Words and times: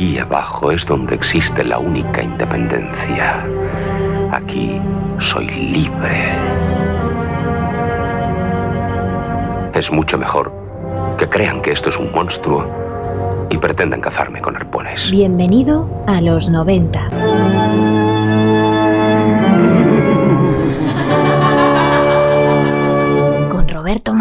Aquí 0.00 0.18
abajo 0.18 0.72
es 0.72 0.86
donde 0.86 1.14
existe 1.14 1.62
la 1.62 1.78
única 1.78 2.22
independencia. 2.22 3.44
Aquí 4.32 4.80
soy 5.18 5.46
libre. 5.46 6.38
Es 9.74 9.92
mucho 9.92 10.16
mejor 10.16 10.50
que 11.18 11.28
crean 11.28 11.60
que 11.60 11.72
esto 11.72 11.90
es 11.90 11.98
un 11.98 12.10
monstruo 12.12 12.66
y 13.50 13.58
pretendan 13.58 14.00
cazarme 14.00 14.40
con 14.40 14.56
arpones. 14.56 15.10
Bienvenido 15.10 15.86
a 16.06 16.22
los 16.22 16.48
90. 16.48 17.08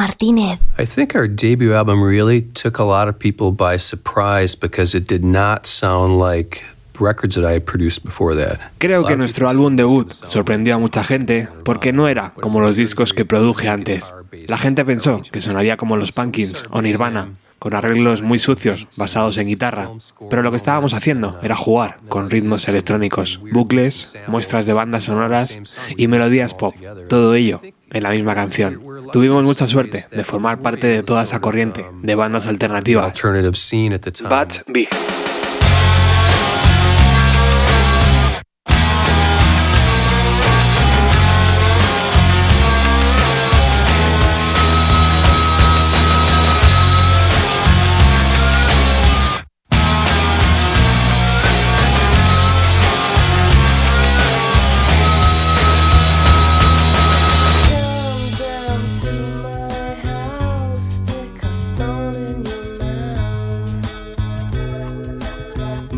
Martínez. 0.10 0.60
I 0.80 0.86
think 0.86 1.14
our 1.16 1.28
debut 1.28 1.74
album 1.74 2.02
really 2.02 2.42
took 2.42 2.80
a 2.80 2.84
lot 2.84 3.08
of 3.08 3.20
people 3.20 3.52
by 3.52 3.78
surprise 3.78 4.56
because 4.56 4.98
it 4.98 5.08
did 5.08 5.24
not 5.24 5.68
sound 5.68 6.18
like 6.18 6.64
records 7.00 7.36
that 7.36 7.46
I 7.46 7.54
had 7.54 7.66
produced 7.66 8.04
before 8.04 8.36
that. 8.36 8.60
Creo 8.80 9.06
que 9.06 9.16
nuestro 9.16 9.48
álbum 9.48 9.76
debut 9.76 10.12
sorprendió 10.12 10.76
a 10.76 10.78
mucha 10.80 11.04
gente 11.04 11.48
porque 11.64 11.94
no 11.94 12.08
era 12.08 12.34
como 12.42 12.60
los 12.60 12.76
discos 12.76 13.14
que 13.14 13.24
produje 13.24 13.70
antes. 13.70 14.14
La 14.48 14.58
gente 14.58 14.84
pensó 14.84 15.22
que 15.32 15.42
sonaría 15.42 15.78
como 15.78 15.96
los 15.96 16.12
Punkins 16.12 16.64
o 16.72 16.82
Nirvana, 16.82 17.36
con 17.60 17.76
arreglos 17.76 18.24
muy 18.24 18.40
sucios 18.40 18.88
basados 18.98 19.38
en 19.38 19.48
guitarra, 19.48 19.92
pero 20.30 20.42
lo 20.42 20.50
que 20.50 20.58
estábamos 20.58 20.94
haciendo 20.94 21.40
era 21.44 21.56
jugar 21.56 22.00
con 22.10 22.32
ritmos 22.32 22.68
electrónicos, 22.68 23.40
bucles, 23.52 24.18
muestras 24.28 24.66
de 24.66 24.74
bandas 24.74 25.04
sonoras 25.04 25.60
y 25.96 26.08
melodías 26.08 26.56
pop, 26.56 26.74
todo 27.08 27.36
ello 27.36 27.62
en 27.92 28.04
la 28.04 28.12
misma 28.12 28.36
canción. 28.36 28.82
Tuvimos 29.12 29.46
mucha 29.46 29.68
suerte 29.68 30.04
de 30.12 30.24
formar 30.24 30.62
parte 30.62 30.88
de 30.88 31.02
toda 31.02 31.24
esa 31.24 31.40
corriente 31.40 31.86
de 32.02 32.16
bandas 32.16 32.48
alternativas. 32.48 33.14
Bad 34.30 34.64
Big. 34.68 34.90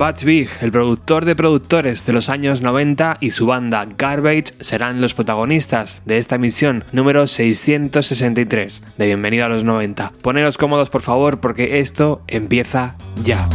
Butch 0.02 0.24
Big, 0.24 0.50
el 0.62 0.72
productor 0.72 1.26
de 1.26 1.36
productores 1.36 2.08
de 2.08 2.14
los 2.14 2.32
años 2.32 2.64
90 2.64 3.18
y 3.20 3.30
su 3.30 3.46
banda 3.46 3.88
Garbage 4.00 4.46
serán 4.60 5.00
los 5.00 5.14
protagonistas 5.14 6.02
de 6.06 6.18
esta 6.18 6.38
emisión 6.38 6.86
número 6.92 7.28
663 7.28 8.82
de 8.98 9.06
Bienvenido 9.06 9.46
a 9.46 9.50
los 9.50 9.64
90. 9.64 10.12
Poneros 10.24 10.58
cómodos 10.58 10.90
por 10.90 11.04
favor 11.04 11.40
porque 11.40 11.78
esto 11.82 12.24
empieza 12.26 12.96
ya. 13.24 13.48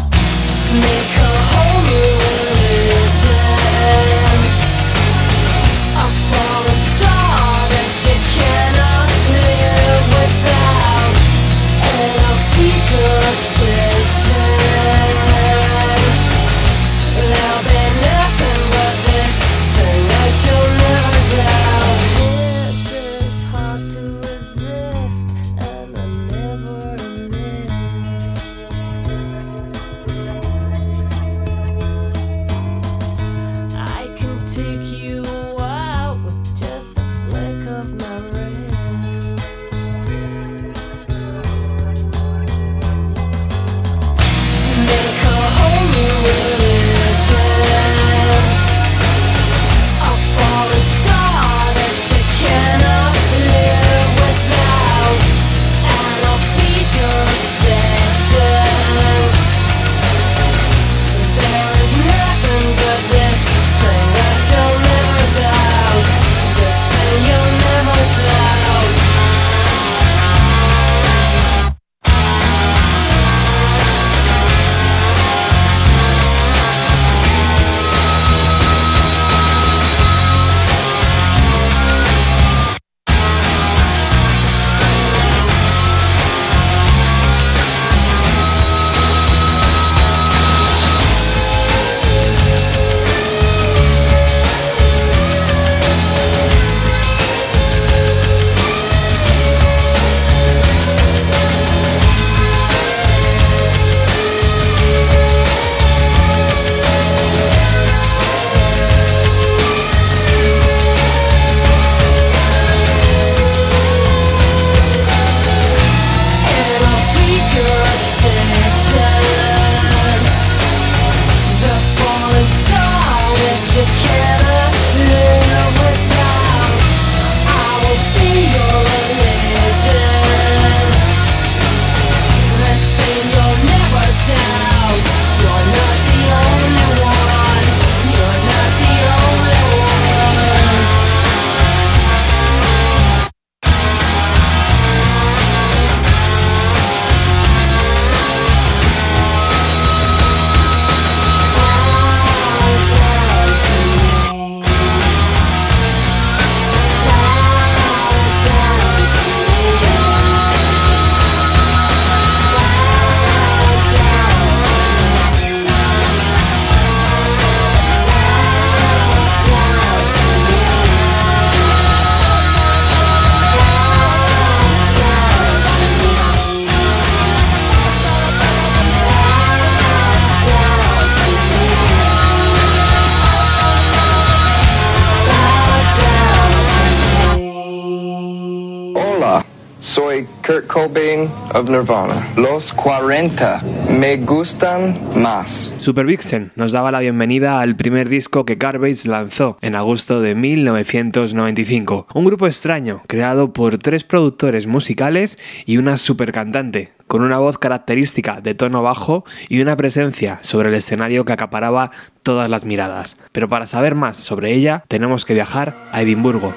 Cobain 190.65 191.29
Nirvana. 191.69 192.33
Los 192.37 192.73
40 192.75 193.63
me 193.99 194.17
gustan 194.17 194.99
más. 195.21 195.73
Super 195.77 196.07
Vixen 196.07 196.53
nos 196.57 196.73
daba 196.73 196.91
la 196.91 197.01
bienvenida 197.01 197.61
al 197.61 197.77
primer 197.77 198.09
disco 198.09 198.45
que 198.45 198.55
Garbage 198.55 199.09
lanzó 199.09 199.59
en 199.61 199.75
agosto 199.77 200.21
de 200.21 200.35
1995. 200.35 202.07
Un 202.15 202.25
grupo 202.25 202.47
extraño 202.47 203.03
creado 203.07 203.53
por 203.53 203.79
tres 203.79 204.05
productores 204.05 204.67
musicales 204.67 205.37
y 205.67 205.79
una 205.79 205.97
super 205.97 206.33
cantante, 206.33 206.93
con 207.07 207.23
una 207.23 207.39
voz 207.39 207.59
característica 207.59 208.41
de 208.41 208.55
tono 208.55 208.83
bajo 208.83 209.25
y 209.49 209.61
una 209.61 209.77
presencia 209.77 210.39
sobre 210.43 210.69
el 210.69 210.75
escenario 210.75 211.25
que 211.25 211.33
acaparaba 211.33 211.91
todas 212.23 212.51
las 212.51 212.65
miradas. 212.65 213.17
Pero 213.33 213.49
para 213.49 213.67
saber 213.67 213.95
más 213.95 214.17
sobre 214.17 214.55
ella 214.55 214.85
tenemos 214.89 215.25
que 215.25 215.35
viajar 215.35 215.77
a 215.93 216.03
Edimburgo. 216.03 216.55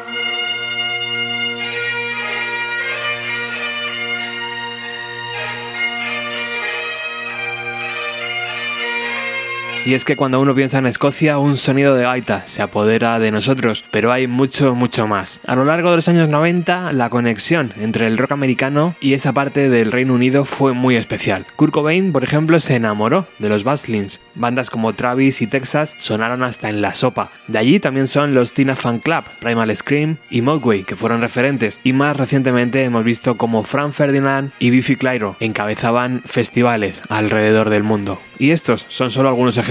Y 9.85 9.93
es 9.93 10.03
que 10.03 10.17
cuando 10.17 10.41
uno 10.41 10.53
piensa 10.53 10.77
en 10.77 10.85
Escocia, 10.85 11.39
un 11.39 11.55
sonido 11.55 11.95
de 11.95 12.03
gaita 12.03 12.45
se 12.45 12.61
apodera 12.61 13.17
de 13.17 13.31
nosotros, 13.31 13.85
pero 13.91 14.11
hay 14.11 14.27
mucho, 14.27 14.75
mucho 14.75 15.07
más. 15.07 15.39
A 15.47 15.55
lo 15.55 15.63
largo 15.63 15.89
de 15.89 15.95
los 15.95 16.09
años 16.09 16.27
90, 16.27 16.91
la 16.91 17.09
conexión 17.09 17.71
entre 17.79 18.05
el 18.05 18.17
rock 18.17 18.33
americano 18.33 18.93
y 18.99 19.13
esa 19.13 19.31
parte 19.31 19.69
del 19.69 19.91
Reino 19.91 20.13
Unido 20.13 20.43
fue 20.43 20.73
muy 20.73 20.97
especial. 20.97 21.45
Kurt 21.55 21.73
Cobain, 21.73 22.11
por 22.11 22.25
ejemplo, 22.25 22.59
se 22.59 22.75
enamoró 22.75 23.25
de 23.39 23.47
los 23.47 23.63
Baslins. 23.63 24.19
Bandas 24.35 24.69
como 24.69 24.93
Travis 24.93 25.41
y 25.41 25.47
Texas 25.47 25.95
sonaron 25.97 26.43
hasta 26.43 26.69
en 26.69 26.81
la 26.81 26.93
sopa. 26.93 27.29
De 27.47 27.57
allí 27.57 27.79
también 27.79 28.07
son 28.07 28.33
los 28.33 28.53
Tina 28.53 28.75
Fan 28.75 28.99
Club, 28.99 29.23
Primal 29.39 29.75
Scream 29.75 30.17
y 30.29 30.41
Mogwai, 30.41 30.83
que 30.83 30.97
fueron 30.97 31.21
referentes. 31.21 31.79
Y 31.85 31.93
más 31.93 32.17
recientemente 32.17 32.83
hemos 32.83 33.05
visto 33.05 33.37
como 33.37 33.63
Frank 33.63 33.93
Ferdinand 33.93 34.51
y 34.59 34.71
Biffy 34.71 34.97
Clyro 34.97 35.37
encabezaban 35.39 36.21
festivales 36.25 37.01
alrededor 37.07 37.69
del 37.69 37.83
mundo. 37.83 38.19
Y 38.37 38.51
estos 38.51 38.85
son 38.89 39.11
solo 39.11 39.29
algunos 39.29 39.57
ejemplos. 39.57 39.68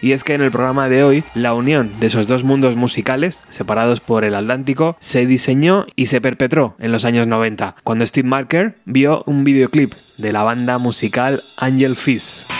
Y 0.00 0.12
es 0.12 0.24
que 0.24 0.34
en 0.34 0.42
el 0.42 0.50
programa 0.50 0.88
de 0.88 1.02
hoy, 1.02 1.24
la 1.34 1.54
unión 1.54 1.90
de 1.98 2.06
esos 2.06 2.26
dos 2.26 2.44
mundos 2.44 2.76
musicales, 2.76 3.42
separados 3.48 4.00
por 4.00 4.24
el 4.24 4.34
Atlántico, 4.34 4.96
se 5.00 5.26
diseñó 5.26 5.86
y 5.96 6.06
se 6.06 6.20
perpetró 6.20 6.76
en 6.78 6.92
los 6.92 7.04
años 7.04 7.26
90, 7.26 7.76
cuando 7.82 8.06
Steve 8.06 8.28
Marker 8.28 8.76
vio 8.84 9.24
un 9.26 9.44
videoclip 9.44 9.92
de 10.18 10.32
la 10.32 10.42
banda 10.42 10.78
musical 10.78 11.42
Angel 11.58 11.96
Fizz. 11.96 12.59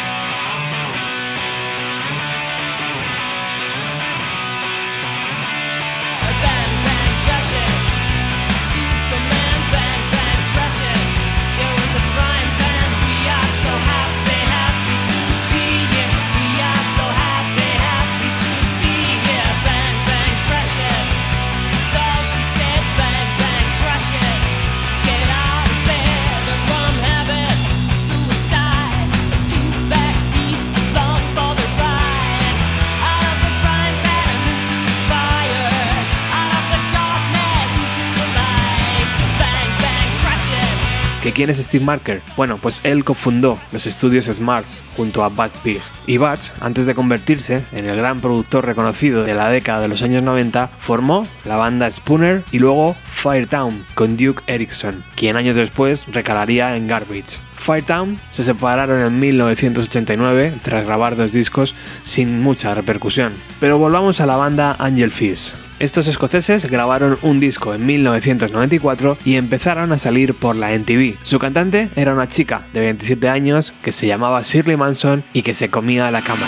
Quién 41.41 41.49
es 41.49 41.57
Steve 41.57 41.83
Marker? 41.83 42.21
Bueno, 42.37 42.59
pues 42.59 42.83
él 42.85 43.03
cofundó 43.03 43.59
los 43.73 43.87
estudios 43.87 44.27
Smart 44.27 44.67
junto 44.95 45.25
a 45.25 45.29
Butch 45.29 45.63
Big. 45.65 45.81
Y 46.07 46.19
Butch, 46.19 46.51
antes 46.61 46.85
de 46.85 46.95
convertirse 46.95 47.65
en 47.73 47.87
el 47.87 47.97
gran 47.97 48.21
productor 48.21 48.67
reconocido 48.67 49.25
de 49.25 49.33
la 49.33 49.49
década 49.49 49.81
de 49.81 49.89
los 49.89 50.03
años 50.03 50.23
90, 50.23 50.71
formó 50.79 51.27
la 51.47 51.57
banda 51.57 51.91
Spooner 51.91 52.45
y 52.53 52.59
luego 52.59 52.95
Firetown 53.07 53.87
con 53.95 54.19
Duke 54.19 54.43
Erickson, 54.49 55.03
quien 55.17 55.37
años 55.37 55.57
después 55.57 56.05
recalaría 56.13 56.77
en 56.77 56.87
Garbage. 56.87 57.41
Firetown 57.61 58.19
se 58.31 58.43
separaron 58.43 59.01
en 59.01 59.21
1989 59.21 60.55
tras 60.63 60.85
grabar 60.85 61.17
dos 61.17 61.33
discos 61.33 61.75
sin 62.03 62.43
mucha 62.43 62.75
repercusión. 62.75 63.35
Pero 63.61 63.79
volvamos 63.79 64.21
a 64.21 64.27
la 64.27 64.37
banda 64.37 64.77
Angel 64.79 65.11
Fizz. 65.11 65.55
Estos 65.79 66.09
escoceses 66.09 66.71
grabaron 66.71 67.19
un 67.23 67.41
disco 67.41 67.75
en 67.75 67.87
1994 67.87 69.19
y 69.25 69.37
empezaron 69.37 69.93
a 69.93 69.99
salir 69.99 70.35
por 70.35 70.57
la 70.57 70.77
MTV. 70.79 71.17
Su 71.23 71.39
cantante 71.39 71.91
era 71.97 72.13
una 72.13 72.29
chica 72.29 72.67
de 72.73 72.81
27 72.81 73.29
años 73.29 73.73
que 73.83 73.93
se 73.93 74.07
llamaba 74.07 74.43
Shirley 74.43 74.77
Manson 74.77 75.25
y 75.33 75.43
que 75.43 75.55
se 75.55 75.71
comía 75.71 76.11
la 76.11 76.23
cama. 76.23 76.47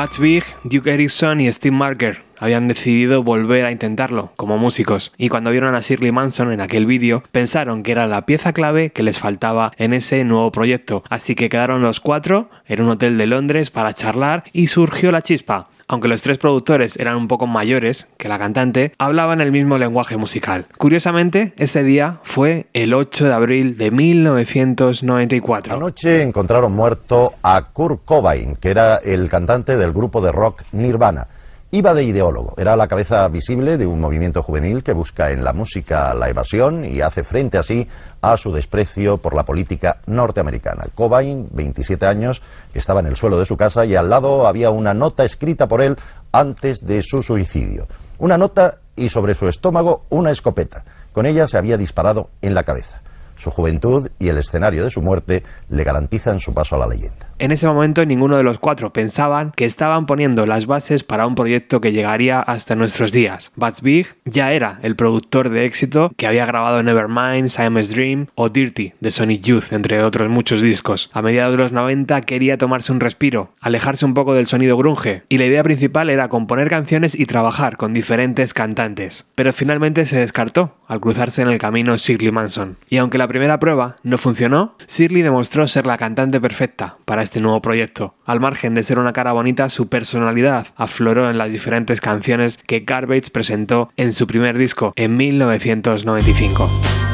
Butch 0.00 0.18
Big, 0.18 0.44
Duke 0.64 0.86
Erickson 0.94 1.40
y 1.40 1.52
Steve 1.52 1.76
Marker 1.76 2.29
habían 2.40 2.66
decidido 2.66 3.22
volver 3.22 3.66
a 3.66 3.70
intentarlo 3.70 4.30
como 4.34 4.58
músicos 4.58 5.12
y 5.16 5.28
cuando 5.28 5.52
vieron 5.52 5.76
a 5.76 5.80
Shirley 5.80 6.10
Manson 6.10 6.52
en 6.52 6.60
aquel 6.60 6.86
vídeo 6.86 7.22
pensaron 7.30 7.84
que 7.84 7.92
era 7.92 8.08
la 8.08 8.26
pieza 8.26 8.52
clave 8.52 8.90
que 8.90 9.04
les 9.04 9.20
faltaba 9.20 9.70
en 9.76 9.92
ese 9.92 10.24
nuevo 10.24 10.50
proyecto, 10.50 11.04
así 11.08 11.34
que 11.36 11.48
quedaron 11.48 11.82
los 11.82 12.00
cuatro 12.00 12.50
en 12.66 12.82
un 12.82 12.88
hotel 12.88 13.18
de 13.18 13.26
Londres 13.26 13.70
para 13.70 13.92
charlar 13.92 14.44
y 14.52 14.66
surgió 14.66 15.12
la 15.12 15.22
chispa. 15.22 15.68
Aunque 15.90 16.06
los 16.06 16.22
tres 16.22 16.38
productores 16.38 16.96
eran 16.96 17.16
un 17.16 17.26
poco 17.26 17.48
mayores 17.48 18.06
que 18.16 18.28
la 18.28 18.38
cantante, 18.38 18.92
hablaban 18.96 19.40
el 19.40 19.50
mismo 19.50 19.76
lenguaje 19.76 20.16
musical. 20.16 20.66
Curiosamente, 20.78 21.52
ese 21.56 21.82
día 21.82 22.20
fue 22.22 22.66
el 22.74 22.94
8 22.94 23.24
de 23.24 23.32
abril 23.32 23.76
de 23.76 23.90
1994. 23.90 25.74
Anoche 25.74 26.22
encontraron 26.22 26.70
muerto 26.70 27.32
a 27.42 27.72
Kurt 27.72 28.04
Cobain, 28.04 28.54
que 28.54 28.70
era 28.70 28.98
el 28.98 29.28
cantante 29.28 29.76
del 29.76 29.92
grupo 29.92 30.20
de 30.20 30.30
rock 30.30 30.62
Nirvana. 30.70 31.26
Iba 31.72 31.94
de 31.94 32.02
ideólogo, 32.02 32.54
era 32.56 32.74
la 32.74 32.88
cabeza 32.88 33.28
visible 33.28 33.76
de 33.76 33.86
un 33.86 34.00
movimiento 34.00 34.42
juvenil 34.42 34.82
que 34.82 34.92
busca 34.92 35.30
en 35.30 35.44
la 35.44 35.52
música 35.52 36.12
la 36.14 36.28
evasión 36.28 36.84
y 36.84 37.00
hace 37.00 37.22
frente 37.22 37.58
así 37.58 37.86
a 38.20 38.36
su 38.38 38.50
desprecio 38.50 39.18
por 39.18 39.36
la 39.36 39.44
política 39.44 39.98
norteamericana. 40.06 40.86
Cobain, 40.96 41.48
27 41.52 42.04
años, 42.06 42.42
estaba 42.74 42.98
en 42.98 43.06
el 43.06 43.14
suelo 43.14 43.38
de 43.38 43.46
su 43.46 43.56
casa 43.56 43.84
y 43.84 43.94
al 43.94 44.10
lado 44.10 44.48
había 44.48 44.70
una 44.70 44.94
nota 44.94 45.24
escrita 45.24 45.68
por 45.68 45.80
él 45.80 45.96
antes 46.32 46.84
de 46.84 47.04
su 47.04 47.22
suicidio. 47.22 47.86
Una 48.18 48.36
nota 48.36 48.78
y 48.96 49.08
sobre 49.08 49.36
su 49.36 49.46
estómago 49.46 50.06
una 50.10 50.32
escopeta. 50.32 50.82
Con 51.12 51.24
ella 51.24 51.46
se 51.46 51.56
había 51.56 51.76
disparado 51.76 52.30
en 52.42 52.56
la 52.56 52.64
cabeza. 52.64 53.00
Su 53.38 53.52
juventud 53.52 54.08
y 54.18 54.28
el 54.28 54.38
escenario 54.38 54.82
de 54.82 54.90
su 54.90 55.02
muerte 55.02 55.44
le 55.68 55.84
garantizan 55.84 56.40
su 56.40 56.52
paso 56.52 56.74
a 56.74 56.80
la 56.80 56.88
leyenda. 56.88 57.29
En 57.40 57.52
ese 57.52 57.66
momento 57.66 58.04
ninguno 58.04 58.36
de 58.36 58.42
los 58.42 58.58
cuatro 58.58 58.92
pensaban 58.92 59.54
que 59.56 59.64
estaban 59.64 60.04
poniendo 60.04 60.44
las 60.44 60.66
bases 60.66 61.04
para 61.04 61.26
un 61.26 61.34
proyecto 61.34 61.80
que 61.80 61.90
llegaría 61.90 62.38
hasta 62.38 62.76
nuestros 62.76 63.12
días. 63.12 63.50
Buzz 63.56 63.80
Big 63.80 64.08
ya 64.26 64.52
era 64.52 64.78
el 64.82 64.94
productor 64.94 65.48
de 65.48 65.64
éxito 65.64 66.12
que 66.18 66.26
había 66.26 66.44
grabado 66.44 66.82
Nevermind, 66.82 67.48
Siamese 67.48 67.94
Dream 67.94 68.26
o 68.34 68.50
Dirty 68.50 68.92
de 69.00 69.10
Sonic 69.10 69.40
Youth, 69.40 69.72
entre 69.72 70.02
otros 70.02 70.28
muchos 70.28 70.60
discos. 70.60 71.08
A 71.14 71.22
mediados 71.22 71.52
de 71.52 71.62
los 71.62 71.72
90 71.72 72.20
quería 72.20 72.58
tomarse 72.58 72.92
un 72.92 73.00
respiro, 73.00 73.54
alejarse 73.62 74.04
un 74.04 74.12
poco 74.12 74.34
del 74.34 74.46
sonido 74.46 74.76
grunge, 74.76 75.22
y 75.30 75.38
la 75.38 75.46
idea 75.46 75.62
principal 75.62 76.10
era 76.10 76.28
componer 76.28 76.68
canciones 76.68 77.18
y 77.18 77.24
trabajar 77.24 77.78
con 77.78 77.94
diferentes 77.94 78.52
cantantes. 78.52 79.24
Pero 79.34 79.54
finalmente 79.54 80.04
se 80.04 80.18
descartó 80.18 80.76
al 80.86 81.00
cruzarse 81.00 81.40
en 81.40 81.48
el 81.48 81.58
camino 81.58 81.96
Shirley 81.96 82.32
Manson. 82.32 82.76
Y 82.90 82.98
aunque 82.98 83.16
la 83.16 83.28
primera 83.28 83.58
prueba 83.58 83.96
no 84.02 84.18
funcionó, 84.18 84.74
Shirley 84.86 85.22
demostró 85.22 85.66
ser 85.68 85.86
la 85.86 85.96
cantante 85.96 86.38
perfecta 86.38 86.98
para 87.06 87.29
este 87.30 87.40
nuevo 87.40 87.62
proyecto. 87.62 88.16
Al 88.26 88.40
margen 88.40 88.74
de 88.74 88.82
ser 88.82 88.98
una 88.98 89.12
cara 89.12 89.30
bonita, 89.30 89.68
su 89.68 89.88
personalidad 89.88 90.66
afloró 90.74 91.30
en 91.30 91.38
las 91.38 91.52
diferentes 91.52 92.00
canciones 92.00 92.58
que 92.66 92.80
Garbage 92.80 93.30
presentó 93.30 93.88
en 93.96 94.12
su 94.14 94.26
primer 94.26 94.58
disco 94.58 94.92
en 94.96 95.16
1995. 95.16 97.09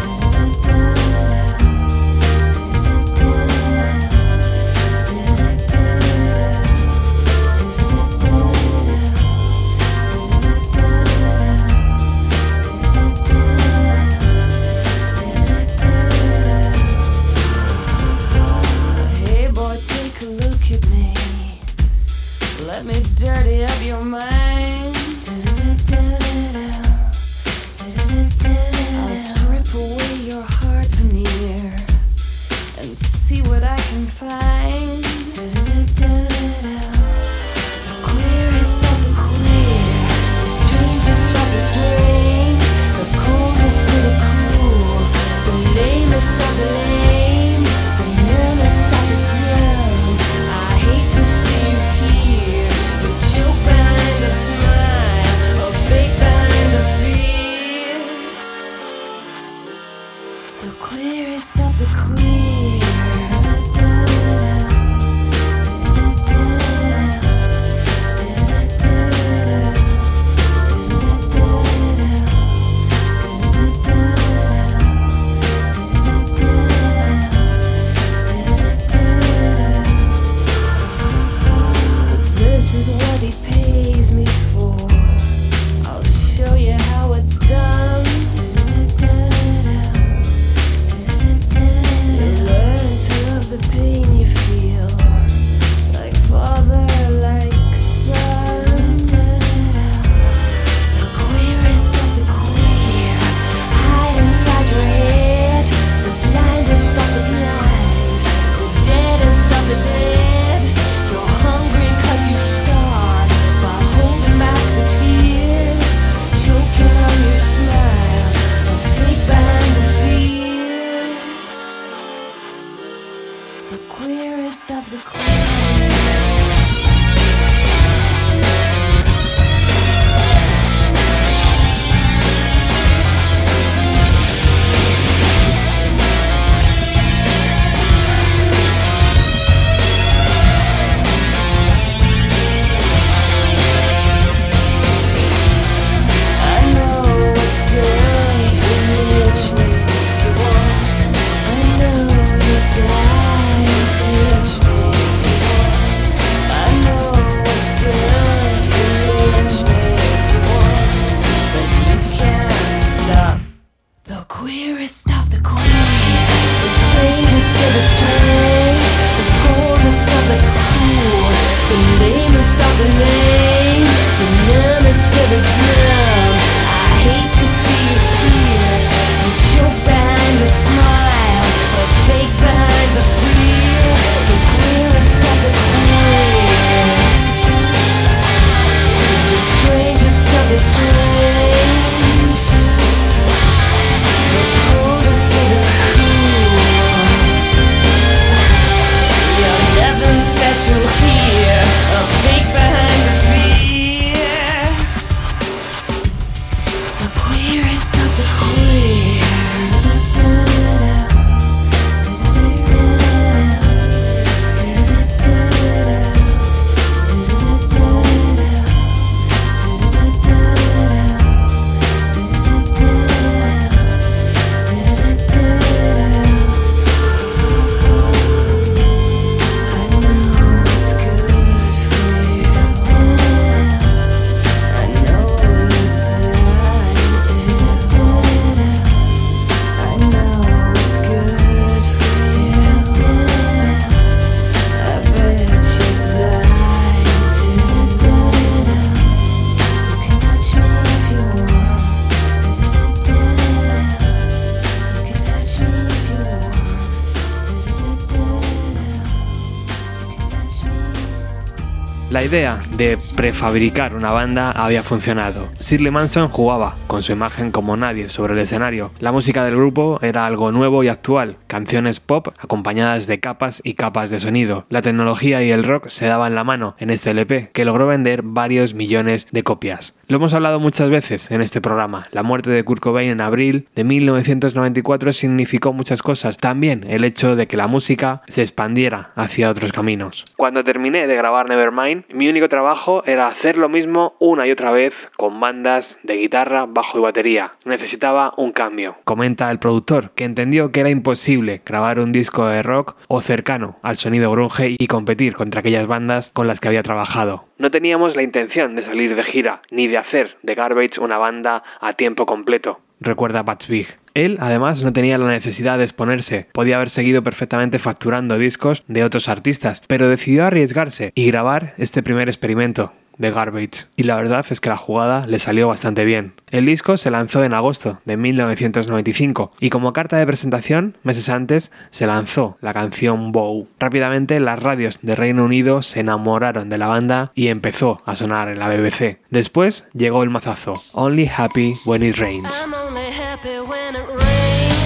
De 262.76 262.96
prefabricar 263.16 263.96
una 263.96 264.12
banda 264.12 264.50
había 264.50 264.82
funcionado. 264.82 265.48
Shirley 265.58 265.90
Manson 265.90 266.28
jugaba 266.28 266.76
con 266.86 267.02
su 267.02 267.12
imagen 267.12 267.50
como 267.50 267.74
nadie 267.74 268.10
sobre 268.10 268.34
el 268.34 268.40
escenario. 268.40 268.90
La 269.00 269.10
música 269.10 269.42
del 269.42 269.56
grupo 269.56 269.98
era 270.02 270.26
algo 270.26 270.52
nuevo 270.52 270.84
y 270.84 270.88
actual, 270.88 271.38
canciones 271.46 271.98
pop 271.98 272.28
acompañadas 272.38 273.06
de 273.06 273.18
capas 273.18 273.62
y 273.64 273.72
capas 273.72 274.10
de 274.10 274.18
sonido. 274.18 274.66
La 274.68 274.82
tecnología 274.82 275.42
y 275.42 275.50
el 275.50 275.64
rock 275.64 275.88
se 275.88 276.06
daban 276.06 276.34
la 276.34 276.44
mano 276.44 276.76
en 276.78 276.90
este 276.90 277.12
LP, 277.12 277.50
que 277.54 277.64
logró 277.64 277.86
vender 277.86 278.20
varios 278.22 278.74
millones 278.74 279.26
de 279.30 279.42
copias. 279.42 279.94
Lo 280.08 280.18
hemos 280.18 280.34
hablado 280.34 280.60
muchas 280.60 280.90
veces 280.90 281.30
en 281.30 281.40
este 281.40 281.62
programa. 281.62 282.06
La 282.12 282.22
muerte 282.22 282.50
de 282.50 282.62
Kurt 282.64 282.82
Cobain 282.82 283.10
en 283.10 283.22
abril 283.22 283.66
de 283.74 283.82
1994 283.82 285.12
significó 285.14 285.72
muchas 285.72 286.02
cosas. 286.02 286.36
También 286.36 286.84
el 286.88 287.02
hecho 287.02 287.34
de 287.34 287.46
que 287.46 287.56
la 287.56 287.66
música 287.66 288.20
se 288.28 288.42
expandiera 288.42 289.10
hacia 289.16 289.50
otros 289.50 289.72
caminos. 289.72 290.24
Cuando 290.36 290.62
terminé 290.64 291.06
de 291.06 291.16
grabar 291.16 291.48
Nevermind, 291.48 292.04
mi 292.12 292.28
único 292.28 292.48
trabajo 292.48 293.02
era 293.06 293.28
hacer 293.28 293.56
lo 293.56 293.68
mismo 293.68 294.14
una 294.18 294.46
y 294.46 294.50
otra 294.50 294.70
vez 294.72 294.94
con 295.16 295.40
bandas 295.40 295.98
de 296.02 296.16
guitarra, 296.16 296.66
bajo 296.66 296.98
y 296.98 297.02
batería. 297.02 297.54
Necesitaba 297.64 298.34
un 298.36 298.52
cambio. 298.52 298.96
Comenta 299.04 299.50
el 299.50 299.58
productor 299.58 300.10
que 300.10 300.24
entendió 300.24 300.72
que 300.72 300.80
era 300.80 300.90
imposible 300.90 301.62
grabar 301.64 302.00
un 302.00 302.12
disco 302.12 302.46
de 302.46 302.62
rock 302.62 302.96
o 303.08 303.20
cercano 303.20 303.78
al 303.82 303.96
sonido 303.96 304.30
grunge 304.30 304.76
y 304.78 304.86
competir 304.86 305.34
contra 305.34 305.60
aquellas 305.60 305.86
bandas 305.86 306.30
con 306.32 306.46
las 306.46 306.60
que 306.60 306.68
había 306.68 306.82
trabajado. 306.82 307.44
No 307.58 307.70
teníamos 307.70 308.16
la 308.16 308.22
intención 308.22 308.74
de 308.76 308.82
salir 308.82 309.14
de 309.14 309.22
gira, 309.22 309.62
ni 309.70 309.86
de 309.86 309.98
hacer 309.98 310.36
de 310.42 310.54
Garbage 310.54 311.00
una 311.00 311.18
banda 311.18 311.62
a 311.80 311.94
tiempo 311.94 312.26
completo. 312.26 312.80
Recuerda 313.00 313.44
Vig. 313.68 313.88
Él, 314.16 314.38
además, 314.40 314.82
no 314.82 314.94
tenía 314.94 315.18
la 315.18 315.28
necesidad 315.28 315.76
de 315.76 315.84
exponerse, 315.84 316.46
podía 316.52 316.76
haber 316.76 316.88
seguido 316.88 317.22
perfectamente 317.22 317.78
facturando 317.78 318.38
discos 318.38 318.82
de 318.88 319.04
otros 319.04 319.28
artistas, 319.28 319.82
pero 319.86 320.08
decidió 320.08 320.46
arriesgarse 320.46 321.12
y 321.14 321.26
grabar 321.26 321.74
este 321.76 322.02
primer 322.02 322.30
experimento 322.30 322.94
de 323.18 323.30
Garbage. 323.30 323.86
Y 323.96 324.04
la 324.04 324.16
verdad 324.16 324.44
es 324.50 324.60
que 324.60 324.68
la 324.68 324.76
jugada 324.76 325.26
le 325.26 325.38
salió 325.38 325.68
bastante 325.68 326.04
bien. 326.04 326.34
El 326.50 326.66
disco 326.66 326.96
se 326.96 327.10
lanzó 327.10 327.44
en 327.44 327.54
agosto 327.54 328.00
de 328.04 328.16
1995 328.16 329.52
y 329.60 329.70
como 329.70 329.92
carta 329.92 330.16
de 330.16 330.26
presentación, 330.26 330.96
meses 331.02 331.28
antes, 331.28 331.72
se 331.90 332.06
lanzó 332.06 332.56
la 332.60 332.72
canción 332.72 333.32
Bow. 333.32 333.68
Rápidamente 333.78 334.40
las 334.40 334.62
radios 334.62 334.98
de 335.02 335.14
Reino 335.14 335.44
Unido 335.44 335.82
se 335.82 336.00
enamoraron 336.00 336.68
de 336.68 336.78
la 336.78 336.88
banda 336.88 337.32
y 337.34 337.48
empezó 337.48 338.02
a 338.04 338.16
sonar 338.16 338.48
en 338.48 338.58
la 338.58 338.68
BBC. 338.68 339.18
Después 339.30 339.86
llegó 339.92 340.22
el 340.22 340.30
mazazo, 340.30 340.74
Only 340.92 341.30
Happy 341.34 341.74
When 341.84 342.02
It 342.02 342.16
Rains. 342.16 342.66
Only 342.86 343.12
happy 343.12 343.58
when 343.68 343.94
it 343.94 344.06
rains. 344.08 344.85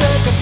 Good 0.00 0.39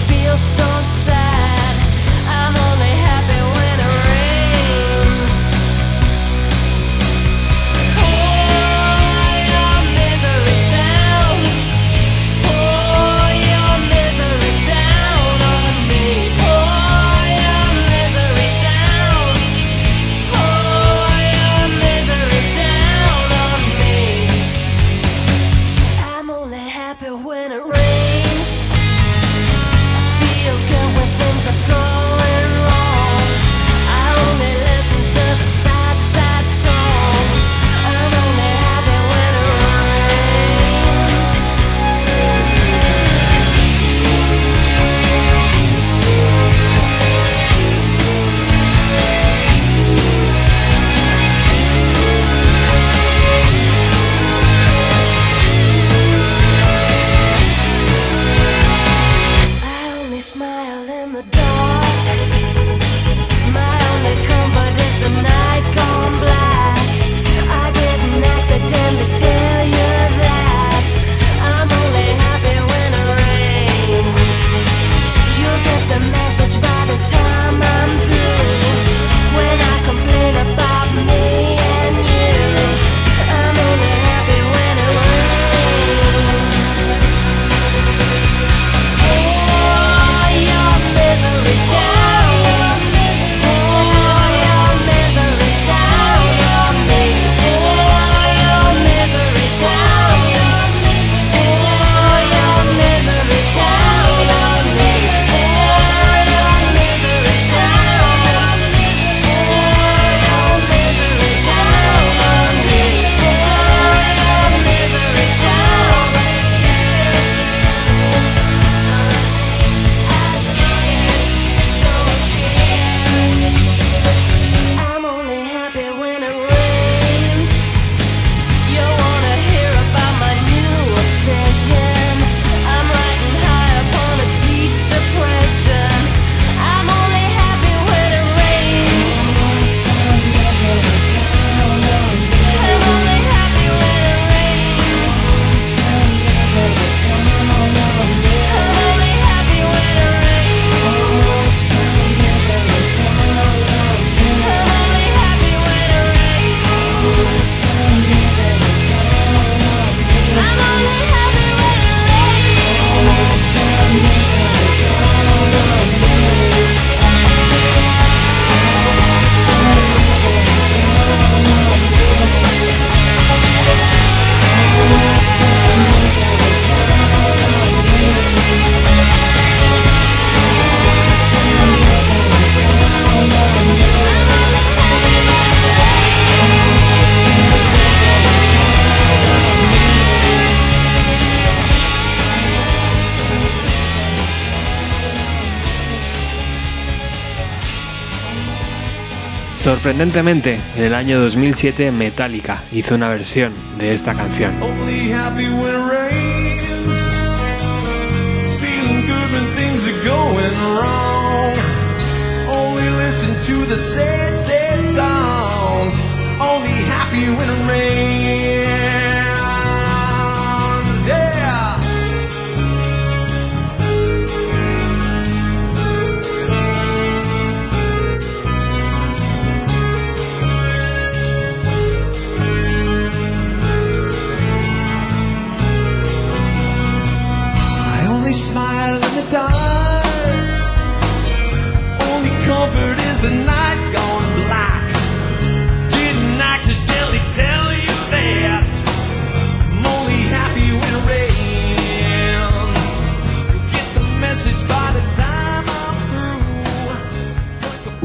Sorprendentemente, 199.89 200.59
en 200.77 200.83
el 200.83 200.93
año 200.93 201.19
2007 201.19 201.91
Metallica 201.91 202.61
hizo 202.71 202.93
una 202.93 203.09
versión 203.09 203.55
de 203.79 203.93
esta 203.93 204.13
canción. 204.13 204.53
Only 204.61 205.11
happy 205.11 205.49
when 205.49 205.89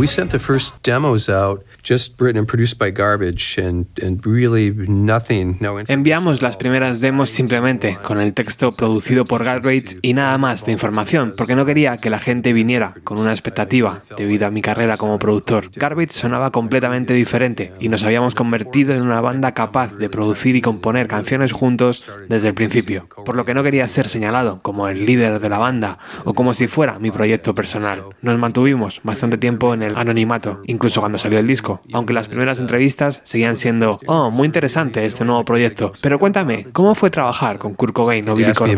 We 0.05 0.09
sent 0.09 0.33
the 0.33 0.39
first 0.39 0.83
demos 0.83 1.31
out, 1.31 1.65
just 1.83 2.21
written 2.21 2.37
and 2.37 2.47
produced 2.47 2.79
by 2.79 2.91
Garbage, 2.91 3.57
and, 3.57 3.87
and 4.03 4.21
really 4.27 4.71
nothing, 4.71 5.57
no. 5.61 5.81
Enviamos 5.81 6.43
las 6.43 6.59
primeras 6.59 7.01
demos 7.01 7.31
simplemente 7.31 7.97
con 8.03 8.21
el 8.21 8.35
texto 8.35 8.71
producido 8.71 9.25
por 9.25 9.45
Garbage 9.45 9.97
y 10.03 10.13
nada 10.13 10.37
más 10.37 10.67
de 10.67 10.73
información, 10.73 11.33
porque 11.35 11.57
no 11.57 11.65
quería 11.65 11.97
que 11.97 12.11
la 12.11 12.19
gente 12.19 12.53
viniera 12.53 12.97
con 13.03 13.19
una 13.19 13.31
expectativa 13.31 14.03
debido 14.19 14.47
a 14.47 14.51
mi 14.51 14.61
carrera 14.61 14.99
como 14.99 15.19
productor. 15.19 15.71
Garbage 15.75 16.13
sonaba 16.13 16.51
completamente 16.51 17.15
diferente 17.15 17.73
y 17.81 17.89
nos 17.89 18.05
habíamos 18.05 18.35
convertido 18.35 18.93
en 18.93 19.01
una 19.01 19.23
banda 19.23 19.53
capaz 19.55 19.97
de 19.97 20.11
producir 20.11 20.55
y 20.55 20.61
componer 20.61 21.09
canciones 21.09 21.53
juntos 21.53 22.05
desde 22.29 22.49
el 22.49 22.55
principio, 22.55 23.09
por 23.25 23.37
lo 23.37 23.47
que 23.47 23.55
no 23.55 23.63
quería 23.63 23.89
ser 23.89 24.09
señalado 24.09 24.59
como 24.61 24.87
el 24.89 25.07
líder 25.07 25.41
de 25.41 25.49
la 25.49 25.57
banda 25.57 25.99
o 26.25 26.35
como 26.35 26.53
si 26.53 26.67
fuera 26.67 26.99
mi 26.99 27.11
proyecto 27.11 27.55
personal. 27.55 28.03
Nos 28.21 28.39
mantuvimos 28.39 29.01
bastante 29.03 29.39
tiempo 29.39 29.73
en 29.73 29.83
el 29.83 29.94
anonimato, 29.95 30.61
incluso 30.67 31.01
cuando 31.01 31.19
salió 31.19 31.39
el 31.39 31.47
disco, 31.47 31.81
aunque 31.93 32.13
las 32.13 32.29
primeras 32.29 32.61
entrevistas 32.61 33.21
seguían 33.25 33.57
siendo, 33.57 33.99
oh, 34.07 34.31
muy 34.31 34.47
interesante 34.47 35.05
este 35.05 35.25
nuevo 35.25 35.45
proyecto. 35.45 35.93
Pero 36.03 36.19
cuéntame, 36.19 36.67
¿cómo 36.73 36.95
fue 36.95 37.11
trabajar 37.11 37.59
con 37.59 37.75
Kurt 37.75 37.95
Cobain 37.95 38.29
o 38.29 38.35
Billy 38.35 38.53
Corgan? 38.53 38.77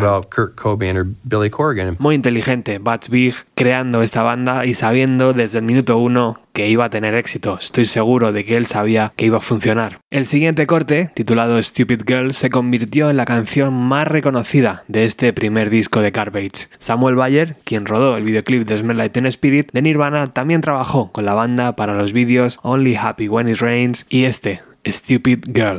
Muy 1.98 2.14
inteligente, 2.14 2.78
Butch 2.78 3.08
Big, 3.08 3.34
creando 3.54 4.02
esta 4.02 4.22
banda 4.22 4.66
y 4.66 4.74
sabiendo 4.74 5.32
desde 5.32 5.58
el 5.58 5.64
minuto 5.64 5.98
uno 5.98 6.40
que 6.56 6.70
iba 6.70 6.86
a 6.86 6.90
tener 6.90 7.14
éxito. 7.14 7.58
Estoy 7.60 7.84
seguro 7.84 8.32
de 8.32 8.42
que 8.46 8.56
él 8.56 8.64
sabía 8.64 9.12
que 9.14 9.26
iba 9.26 9.36
a 9.36 9.42
funcionar. 9.42 10.00
El 10.10 10.24
siguiente 10.24 10.66
corte, 10.66 11.10
titulado 11.14 11.62
Stupid 11.62 12.00
Girl, 12.06 12.32
se 12.32 12.48
convirtió 12.48 13.10
en 13.10 13.18
la 13.18 13.26
canción 13.26 13.74
más 13.74 14.08
reconocida 14.08 14.82
de 14.88 15.04
este 15.04 15.34
primer 15.34 15.68
disco 15.68 16.00
de 16.00 16.12
Garbage. 16.12 16.68
Samuel 16.78 17.14
Bayer, 17.14 17.56
quien 17.64 17.84
rodó 17.84 18.16
el 18.16 18.24
videoclip 18.24 18.66
de 18.66 18.78
Smell 18.78 18.96
Like 18.96 19.28
Spirit 19.28 19.70
de 19.72 19.82
Nirvana, 19.82 20.32
también 20.32 20.62
trabajó 20.62 21.12
con 21.12 21.26
la 21.26 21.34
banda 21.34 21.76
para 21.76 21.94
los 21.94 22.14
vídeos 22.14 22.58
Only 22.62 22.96
Happy 22.96 23.28
When 23.28 23.50
It 23.50 23.58
Rains 23.58 24.06
y 24.08 24.24
este, 24.24 24.62
Stupid 24.86 25.40
Girl. 25.52 25.76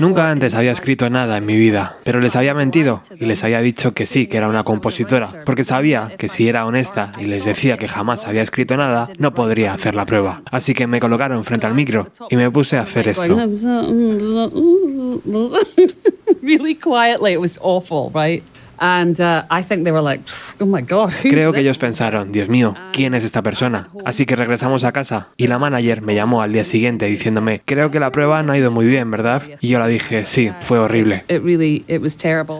Nunca 0.00 0.30
antes 0.30 0.54
había 0.54 0.72
escrito 0.72 1.08
nada 1.10 1.36
en 1.36 1.46
mi 1.46 1.56
vida, 1.56 1.96
pero 2.04 2.20
les 2.20 2.36
había 2.36 2.54
mentido 2.54 3.00
y 3.18 3.26
les 3.26 3.42
había 3.44 3.60
dicho 3.60 3.94
que 3.94 4.06
sí, 4.06 4.26
que 4.26 4.36
era 4.36 4.48
una 4.48 4.64
compositora, 4.64 5.42
porque 5.44 5.64
sabía 5.64 6.12
que 6.18 6.28
si 6.28 6.48
era 6.48 6.66
honesta 6.66 7.12
y 7.18 7.24
les 7.24 7.44
decía 7.44 7.78
que 7.78 7.88
jamás 7.88 8.26
había 8.26 8.42
escrito 8.42 8.76
nada, 8.76 9.06
no 9.18 9.34
podría 9.34 9.72
hacer 9.72 9.94
la 9.94 10.06
prueba. 10.06 10.42
Así 10.50 10.74
que 10.74 10.86
me 10.86 11.00
colocaron 11.00 11.44
frente 11.44 11.66
al 11.66 11.74
micro 11.74 12.08
y 12.30 12.36
me 12.36 12.50
puse 12.50 12.76
a 12.76 12.82
hacer 12.82 13.08
esto. 13.08 13.36
really 16.42 16.74
quietly. 16.74 17.32
It 17.32 17.40
was 17.40 17.58
awful, 17.62 18.10
right? 18.14 18.42
And 18.84 19.20
uh, 19.20 19.44
I 19.48 19.62
think 19.62 19.84
they 19.84 19.92
were 19.92 20.02
like, 20.02 20.24
oh 20.60 20.66
my 20.66 20.82
God. 20.82 21.12
Creo 21.22 21.52
que 21.52 21.60
ellos 21.60 21.78
pensaron, 21.78 22.32
Dios 22.32 22.48
mío, 22.48 22.74
¿quién 22.92 23.14
es 23.14 23.22
esta 23.22 23.40
persona? 23.40 23.88
Así 24.04 24.26
que 24.26 24.34
regresamos 24.34 24.82
a 24.82 24.90
casa 24.90 25.28
y 25.36 25.46
la 25.46 25.60
manager 25.60 26.02
me 26.02 26.16
llamó 26.16 26.42
al 26.42 26.52
día 26.52 26.64
siguiente 26.64 27.06
diciéndome, 27.06 27.62
creo 27.64 27.92
que 27.92 28.00
la 28.00 28.10
prueba 28.10 28.42
no 28.42 28.52
ha 28.52 28.58
ido 28.58 28.72
muy 28.72 28.86
bien, 28.86 29.08
¿verdad? 29.08 29.40
Y 29.60 29.68
yo 29.68 29.78
le 29.78 29.86
dije, 29.86 30.24
sí, 30.24 30.50
fue 30.62 30.80
horrible. 30.80 31.24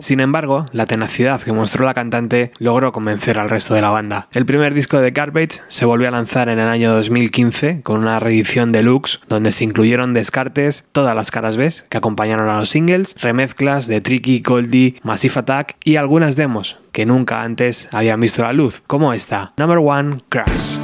Sin 0.01 0.21
embargo, 0.21 0.67
la 0.71 0.87
tenacidad 0.87 1.41
que 1.41 1.53
mostró 1.53 1.85
la 1.85 1.95
cantante 1.95 2.53
logró 2.59 2.93
convencer 2.93 3.41
al 3.41 3.51
resto 3.51 3.75
de 3.75 3.81
la 3.81 3.91
banda. 3.91 4.29
El 4.31 4.47
primer 4.47 4.75
disco 4.75 5.01
de 5.01 5.11
Garbage 5.11 5.61
se 5.67 5.87
volvió 5.87 6.07
a 6.07 6.13
lanzar 6.13 6.49
en 6.49 6.61
el 6.61 6.69
año 6.69 6.93
2015 6.95 7.83
con 7.83 7.99
una 7.99 8.21
reedición 8.21 8.71
deluxe 8.71 9.19
donde 9.29 9.51
se 9.51 9.65
incluyeron 9.65 10.15
descartes, 10.15 10.85
todas 10.93 11.17
las 11.17 11.33
caras 11.33 11.57
B 11.57 11.63
que 11.89 11.97
acompañaron 11.97 12.49
a 12.49 12.59
los 12.59 12.71
singles, 12.71 13.15
remezclas 13.21 13.87
de 13.87 14.01
Tricky, 14.01 14.41
Goldie, 14.41 14.97
Massive 15.03 15.35
Attack 15.37 15.77
y 15.85 15.97
algunas 16.13 16.37
demos 16.37 16.77
que 16.93 17.07
nunca 17.07 17.41
antes 17.41 17.89
habían 17.91 18.21
visto 18.21 18.43
la 18.43 18.53
luz, 18.53 18.83
como 18.87 19.15
esta, 19.15 19.55
Number 19.57 19.79
One 19.79 20.19
Crash. 20.29 20.77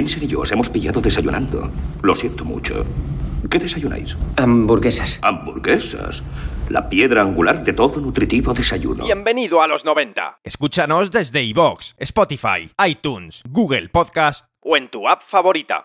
Vincent 0.00 0.22
y 0.22 0.28
yo 0.28 0.40
os 0.40 0.50
hemos 0.50 0.70
pillado 0.70 0.98
desayunando. 1.02 1.70
Lo 2.02 2.14
siento 2.14 2.42
mucho. 2.42 2.86
¿Qué 3.50 3.58
desayunáis? 3.58 4.16
Hamburguesas. 4.38 5.18
Hamburguesas. 5.20 6.22
La 6.70 6.88
piedra 6.88 7.20
angular 7.20 7.62
de 7.62 7.74
todo 7.74 8.00
nutritivo 8.00 8.54
desayuno. 8.54 9.04
Bienvenido 9.04 9.60
a 9.60 9.66
los 9.66 9.84
90. 9.84 10.40
Escúchanos 10.42 11.10
desde 11.10 11.42
iVoox, 11.42 11.96
Spotify, 11.98 12.70
iTunes, 12.88 13.42
Google 13.50 13.90
Podcast 13.90 14.46
o 14.60 14.74
en 14.74 14.90
tu 14.90 15.06
app 15.06 15.20
favorita. 15.26 15.84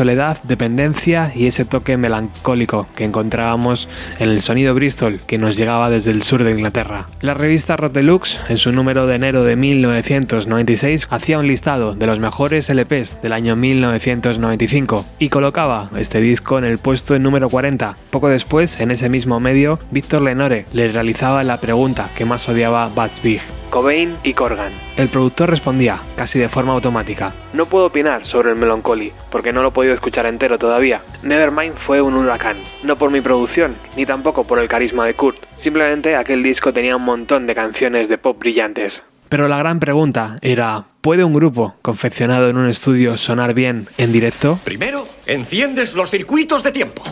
Soledad, 0.00 0.42
dependencia 0.44 1.30
y 1.36 1.46
ese 1.46 1.66
toque 1.66 1.98
melancólico 1.98 2.86
que 2.96 3.04
encontrábamos 3.04 3.86
en 4.18 4.30
el 4.30 4.40
sonido 4.40 4.74
Bristol 4.74 5.20
que 5.26 5.36
nos 5.36 5.58
llegaba 5.58 5.90
desde 5.90 6.10
el 6.10 6.22
sur 6.22 6.42
de 6.42 6.52
Inglaterra. 6.52 7.06
La 7.20 7.34
revista 7.34 7.76
Rotelux, 7.76 8.38
en 8.48 8.56
su 8.56 8.72
número 8.72 9.06
de 9.06 9.16
enero 9.16 9.44
de 9.44 9.56
1996, 9.56 11.06
hacía 11.10 11.38
un 11.38 11.46
listado 11.46 11.94
de 11.94 12.06
los 12.06 12.18
mejores 12.18 12.70
LPs 12.70 13.20
del 13.20 13.34
año 13.34 13.56
1995 13.56 15.04
y 15.18 15.28
colocaba 15.28 15.90
este 15.94 16.22
disco 16.22 16.56
en 16.56 16.64
el 16.64 16.78
puesto 16.78 17.18
número 17.18 17.50
40. 17.50 17.94
Poco 18.08 18.30
después, 18.30 18.80
en 18.80 18.92
ese 18.92 19.10
mismo 19.10 19.38
medio, 19.38 19.80
Víctor 19.90 20.22
Lenore 20.22 20.64
le 20.72 20.88
realizaba 20.88 21.44
la 21.44 21.58
pregunta 21.58 22.08
que 22.16 22.24
más 22.24 22.48
odiaba 22.48 22.88
Bats 22.88 23.22
Big. 23.22 23.42
Cobain 23.70 24.18
y 24.22 24.34
Corgan. 24.34 24.72
El 24.96 25.08
productor 25.08 25.48
respondía, 25.48 26.00
casi 26.16 26.38
de 26.38 26.48
forma 26.48 26.72
automática, 26.72 27.32
no 27.52 27.66
puedo 27.66 27.86
opinar 27.86 28.26
sobre 28.26 28.50
el 28.50 28.56
Melancholy, 28.56 29.12
porque 29.30 29.52
no 29.52 29.62
lo 29.62 29.68
he 29.68 29.72
podido 29.72 29.94
escuchar 29.94 30.26
entero 30.26 30.58
todavía. 30.58 31.02
Nevermind 31.22 31.76
fue 31.78 32.02
un 32.02 32.14
huracán, 32.14 32.58
no 32.82 32.96
por 32.96 33.10
mi 33.10 33.20
producción, 33.20 33.76
ni 33.96 34.04
tampoco 34.04 34.44
por 34.44 34.58
el 34.58 34.68
carisma 34.68 35.06
de 35.06 35.14
Kurt, 35.14 35.46
simplemente 35.46 36.16
aquel 36.16 36.42
disco 36.42 36.72
tenía 36.72 36.96
un 36.96 37.04
montón 37.04 37.46
de 37.46 37.54
canciones 37.54 38.08
de 38.08 38.18
pop 38.18 38.38
brillantes. 38.38 39.02
Pero 39.30 39.46
la 39.46 39.58
gran 39.58 39.78
pregunta 39.78 40.36
era, 40.42 40.86
¿puede 41.00 41.22
un 41.22 41.32
grupo 41.32 41.76
confeccionado 41.82 42.48
en 42.48 42.56
un 42.56 42.68
estudio 42.68 43.16
sonar 43.16 43.54
bien 43.54 43.86
en 43.96 44.10
directo? 44.10 44.58
Primero, 44.64 45.04
enciendes 45.26 45.94
los 45.94 46.10
circuitos 46.10 46.64
de 46.64 46.72
tiempo. 46.72 47.04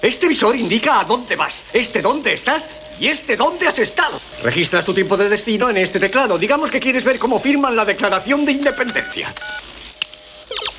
Este 0.00 0.28
visor 0.28 0.54
indica 0.54 1.00
a 1.00 1.04
dónde 1.04 1.34
vas, 1.34 1.64
este 1.72 2.00
dónde 2.00 2.32
estás 2.32 2.68
y 3.00 3.08
este 3.08 3.36
dónde 3.36 3.66
has 3.66 3.78
estado. 3.78 4.20
Registras 4.42 4.84
tu 4.84 4.94
tiempo 4.94 5.16
de 5.16 5.28
destino 5.28 5.68
en 5.70 5.76
este 5.76 5.98
teclado. 5.98 6.38
Digamos 6.38 6.70
que 6.70 6.80
quieres 6.80 7.04
ver 7.04 7.18
cómo 7.18 7.40
firman 7.40 7.74
la 7.74 7.84
Declaración 7.84 8.44
de 8.44 8.52
Independencia. 8.52 9.32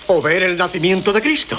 O 0.08 0.22
ver 0.22 0.44
el 0.44 0.58
nacimiento 0.58 1.12
de 1.12 1.22
Cristo. 1.22 1.58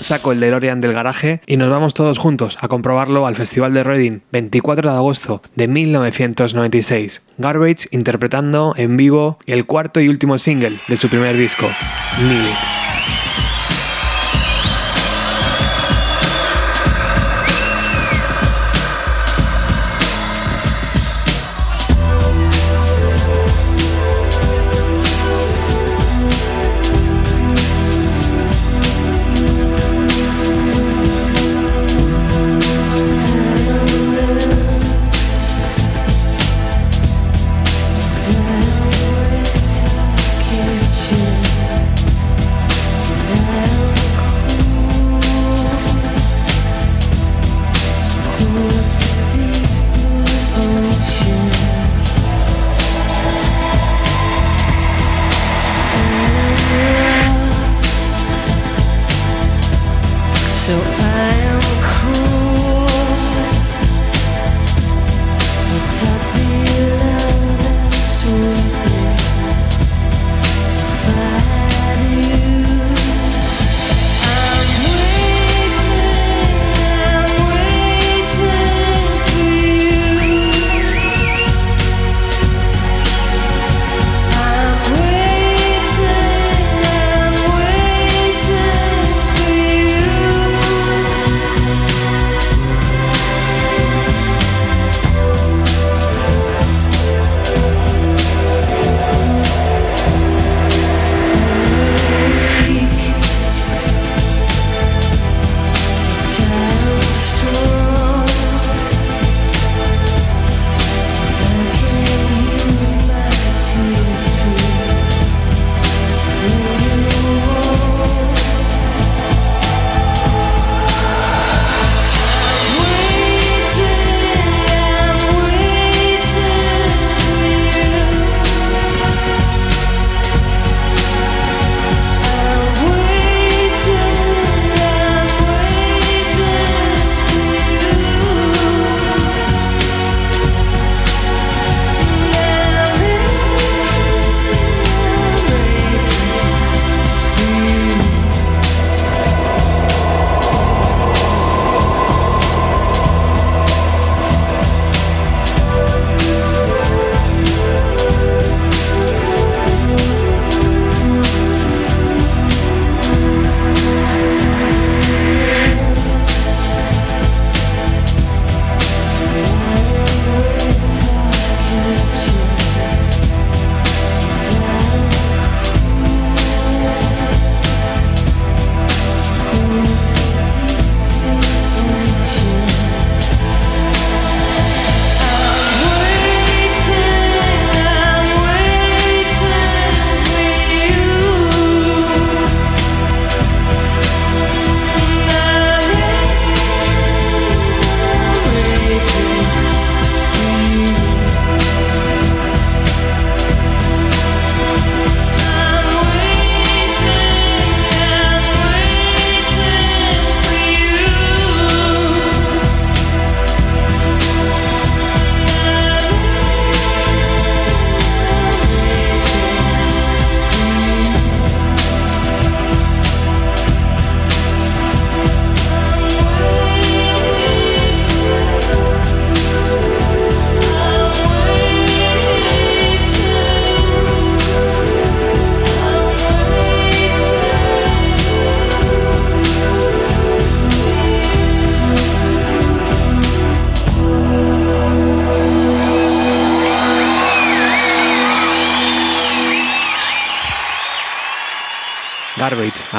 Saco 0.00 0.32
el 0.32 0.40
DeLorean 0.40 0.80
del 0.80 0.94
garaje 0.94 1.42
y 1.46 1.58
nos 1.58 1.68
vamos 1.68 1.92
todos 1.92 2.18
juntos 2.18 2.56
a 2.60 2.68
comprobarlo 2.68 3.26
al 3.26 3.36
Festival 3.36 3.74
de 3.74 3.84
Reading, 3.84 4.20
24 4.32 4.90
de 4.90 4.96
agosto 4.96 5.42
de 5.54 5.68
1996. 5.68 7.22
Garbage 7.36 7.86
interpretando 7.90 8.72
en 8.76 8.96
vivo 8.96 9.38
el 9.46 9.66
cuarto 9.66 10.00
y 10.00 10.08
último 10.08 10.38
single 10.38 10.78
de 10.88 10.96
su 10.96 11.08
primer 11.10 11.36
disco, 11.36 11.68
Milk. 12.26 12.79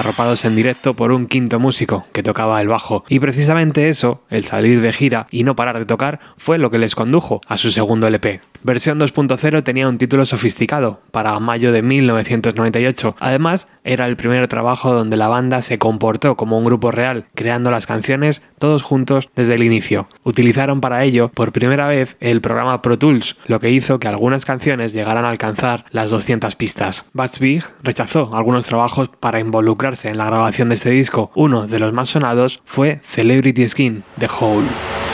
Arropados 0.02 0.45
en 0.45 0.56
directo 0.56 0.95
por 0.95 1.12
un 1.12 1.28
quinto 1.28 1.60
músico 1.60 2.08
que 2.12 2.24
tocaba 2.24 2.60
el 2.60 2.68
bajo. 2.68 3.06
Y 3.08 3.20
precisamente 3.20 3.88
eso, 3.88 4.24
el 4.30 4.45
salir 4.45 4.82
de 4.82 4.91
gira 4.91 5.28
y 5.30 5.43
no 5.43 5.56
parar 5.56 5.78
de 5.78 5.86
tocar, 5.86 6.20
fue 6.42 6.58
lo 6.58 6.72
que 6.72 6.80
les 6.80 6.96
condujo 6.96 7.39
a 7.48 7.58
su 7.58 7.70
segundo 7.70 8.08
LP. 8.08 8.42
Versión 8.64 9.00
2.0 9.00 9.64
tenía 9.64 9.88
un 9.88 10.00
título 10.00 10.26
sofisticado, 10.26 11.00
para 11.12 11.39
mayo 11.39 11.72
de 11.72 11.84
1998. 11.84 13.16
Además, 13.20 13.68
era 13.84 14.08
el 14.08 14.16
primer 14.16 14.48
trabajo 14.48 14.92
donde 14.92 15.18
la 15.18 15.28
banda 15.28 15.62
se 15.62 15.78
comportó 15.78 16.36
como 16.36 16.58
un 16.58 16.66
grupo 16.66 16.89
real, 16.89 17.26
creando 17.36 17.70
las 17.70 17.86
canciones 17.86 18.42
todos 18.58 18.82
juntos 18.82 19.30
desde 19.36 19.54
el 19.54 19.64
inicio. 19.64 20.08
Utilizaron 20.24 20.82
para 20.82 21.04
ello, 21.04 21.30
por 21.30 21.52
primera 21.52 21.86
vez, 21.88 22.18
el 22.20 22.42
programa 22.42 22.82
Pro 22.82 22.98
Tools, 22.98 23.38
lo 23.46 23.60
que 23.60 23.70
hizo 23.70 24.00
que 24.00 24.08
algunas 24.08 24.44
canciones 24.44 24.94
llegaran 24.94 25.26
a 25.26 25.30
alcanzar 25.30 25.86
las 25.92 26.10
200 26.10 26.56
pistas. 26.56 27.06
Butch 27.14 27.38
Vig 27.38 27.64
rechazó 27.84 28.36
algunos 28.36 28.66
trabajos 28.66 29.10
para 29.10 29.39
involucrarse 29.39 30.10
en 30.10 30.18
la 30.18 30.26
grabación 30.26 30.70
de 30.70 30.76
este 30.76 30.89
disco. 30.89 31.32
Uno 31.36 31.68
de 31.68 31.78
los 31.78 31.94
más 31.94 32.10
sonados 32.10 32.60
fue 32.66 33.00
Celebrity 33.04 33.68
Skin, 33.68 34.04
The 34.18 34.28
Hole. 34.39 35.11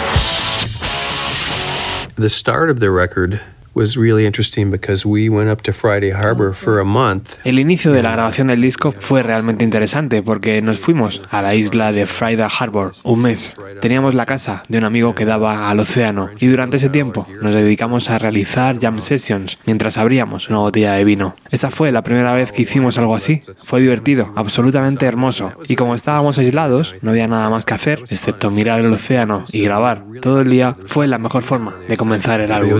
The 2.17 2.29
start 2.29 2.71
of 2.71 2.79
the 2.79 2.89
record 2.89 3.39
was 3.77 3.95
really 3.95 4.25
interesting 4.25 4.71
because 4.71 5.05
we 5.05 5.29
went 5.29 5.51
up 5.51 5.61
to 5.61 5.71
Friday 5.71 6.09
Harbor 6.09 6.51
for 6.51 6.79
a 6.79 6.83
month. 6.83 7.37
El 7.43 7.59
inicio 7.59 7.91
de 7.91 8.01
la 8.01 8.11
grabación 8.11 8.47
del 8.47 8.59
disco 8.59 8.91
fue 8.91 9.21
realmente 9.21 9.63
interesante 9.63 10.23
porque 10.23 10.59
nos 10.63 10.79
fuimos 10.79 11.21
a 11.29 11.43
la 11.43 11.53
isla 11.53 11.91
de 11.91 12.07
Friday 12.07 12.47
Harbor 12.59 12.93
un 13.03 13.21
mes. 13.21 13.53
Teníamos 13.79 14.15
la 14.15 14.25
casa 14.25 14.63
de 14.67 14.79
un 14.79 14.83
amigo 14.83 15.13
que 15.13 15.25
daba 15.25 15.69
al 15.69 15.79
océano 15.79 16.29
y 16.39 16.47
durante 16.47 16.77
ese 16.77 16.89
tiempo 16.89 17.27
nos 17.39 17.53
dedicamos 17.53 18.09
a 18.09 18.17
realizar 18.17 18.79
jam 18.79 18.99
sessions 18.99 19.59
mientras 19.67 19.99
abríamos 19.99 20.49
una 20.49 20.57
botella 20.57 20.93
de 20.93 21.03
vino. 21.03 21.35
Esa 21.51 21.69
fue 21.69 21.91
la 21.91 22.01
primera 22.01 22.33
vez 22.33 22.51
que 22.51 22.63
hicimos 22.63 22.97
algo 22.97 23.15
así. 23.15 23.41
Fue 23.57 23.79
divertido, 23.79 24.33
absolutamente 24.35 25.05
hermoso. 25.05 25.51
Y 25.67 25.75
como 25.75 25.93
estábamos 25.93 26.39
aislados, 26.39 26.95
no 27.01 27.11
había 27.11 27.27
nada 27.27 27.47
más 27.51 27.63
que 27.63 27.75
hacer 27.75 27.99
excepto 28.09 28.49
mirar 28.49 28.79
el 28.79 28.91
océano 28.91 29.45
y 29.51 29.61
grabar 29.61 30.03
todo 30.19 30.41
el 30.41 30.49
día, 30.49 30.75
fue 30.87 31.05
la 31.05 31.19
mejor 31.19 31.43
forma 31.43 31.75
de 31.87 31.95
comenzar 31.95 32.41
el 32.41 32.51
álbum. 32.51 32.79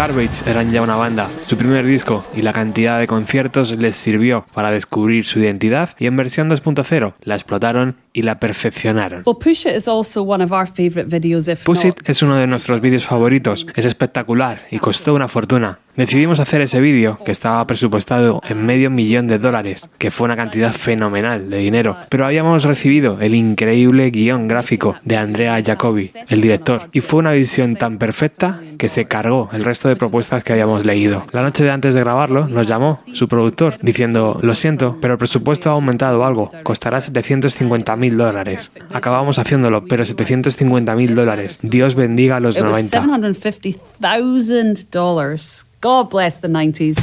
Garbage 0.00 0.48
eran 0.48 0.72
ya 0.72 0.80
una 0.80 0.96
banda, 0.96 1.28
su 1.50 1.56
primer 1.56 1.84
disco 1.84 2.24
y 2.32 2.42
la 2.42 2.52
cantidad 2.52 3.00
de 3.00 3.08
conciertos 3.08 3.76
les 3.76 3.96
sirvió 3.96 4.46
para 4.54 4.70
descubrir 4.70 5.26
su 5.26 5.40
identidad 5.40 5.90
y 5.98 6.06
en 6.06 6.14
versión 6.14 6.48
2.0 6.48 7.14
la 7.24 7.34
explotaron 7.34 7.96
y 8.12 8.22
la 8.22 8.38
perfeccionaron. 8.38 9.24
Well, 9.26 9.36
Push 9.36 9.66
It 9.66 9.76
is 9.76 9.88
also 9.88 10.22
one 10.22 10.44
of 10.44 10.52
our 10.52 10.68
favorite 10.68 11.08
videos, 11.08 11.48
if 11.48 11.64
Push. 11.64 11.86
It 11.86 12.08
es 12.08 12.22
uno 12.22 12.36
de 12.36 12.46
nuestros 12.46 12.80
vídeos 12.80 13.04
favoritos, 13.04 13.66
es 13.74 13.84
espectacular 13.84 14.62
y 14.70 14.78
costó 14.78 15.12
una 15.12 15.26
fortuna. 15.26 15.80
Decidimos 15.96 16.40
hacer 16.40 16.60
ese 16.60 16.80
vídeo, 16.80 17.18
que 17.24 17.32
estaba 17.32 17.66
presupuestado 17.66 18.40
en 18.48 18.64
medio 18.64 18.90
millón 18.90 19.26
de 19.26 19.38
dólares, 19.38 19.90
que 19.98 20.10
fue 20.10 20.26
una 20.26 20.36
cantidad 20.36 20.72
fenomenal 20.72 21.50
de 21.50 21.58
dinero, 21.58 21.96
pero 22.08 22.24
habíamos 22.24 22.62
recibido 22.62 23.20
el 23.20 23.34
increíble 23.34 24.10
guion 24.10 24.46
gráfico 24.48 24.94
de 25.04 25.16
Andrea 25.16 25.60
Jacobi, 25.62 26.10
el 26.28 26.40
director, 26.40 26.88
y 26.92 27.00
fue 27.00 27.18
una 27.18 27.32
visión 27.32 27.76
tan 27.76 27.98
perfecta 27.98 28.60
que 28.78 28.88
se 28.88 29.06
cargó 29.06 29.50
el 29.52 29.64
resto 29.64 29.88
de 29.88 29.96
propuestas 29.96 30.44
que 30.44 30.52
habíamos 30.52 30.86
leído. 30.86 31.26
La 31.32 31.39
noche 31.42 31.64
de 31.64 31.70
antes 31.70 31.94
de 31.94 32.00
grabarlo 32.00 32.46
nos 32.48 32.66
llamó 32.66 32.98
su 33.14 33.28
productor 33.28 33.78
diciendo, 33.82 34.38
lo 34.42 34.54
siento, 34.54 34.98
pero 35.00 35.14
el 35.14 35.18
presupuesto 35.18 35.70
ha 35.70 35.74
aumentado 35.74 36.24
algo, 36.24 36.50
costará 36.62 37.00
750 37.00 37.96
mil 37.96 38.16
dólares. 38.16 38.70
Acabamos 38.92 39.38
haciéndolo, 39.38 39.84
pero 39.84 40.04
750 40.04 40.94
mil 40.96 41.14
dólares. 41.14 41.58
Dios 41.62 41.94
bendiga 41.94 42.36
a 42.36 42.40
los 42.40 42.56
It 42.56 42.62
was 42.62 42.92
90. 42.92 43.02
$750,000. 43.02 45.64
God 45.80 46.10
bless 46.10 46.40
the 46.40 46.48
90s. 46.48 46.98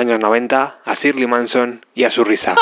años 0.00 0.20
90 0.20 0.78
a 0.84 0.94
Shirley 0.94 1.26
Manson 1.26 1.84
y 1.94 2.04
a 2.04 2.10
su 2.10 2.24
risa. 2.24 2.54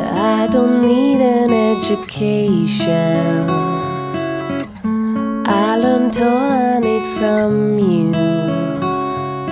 I 0.00 0.48
don't 0.50 0.80
need 0.82 1.20
an 1.20 1.52
education. 1.52 3.46
I 5.46 5.76
learned 5.76 6.14
need 6.14 7.02
from 7.18 7.78
you. 7.78 8.07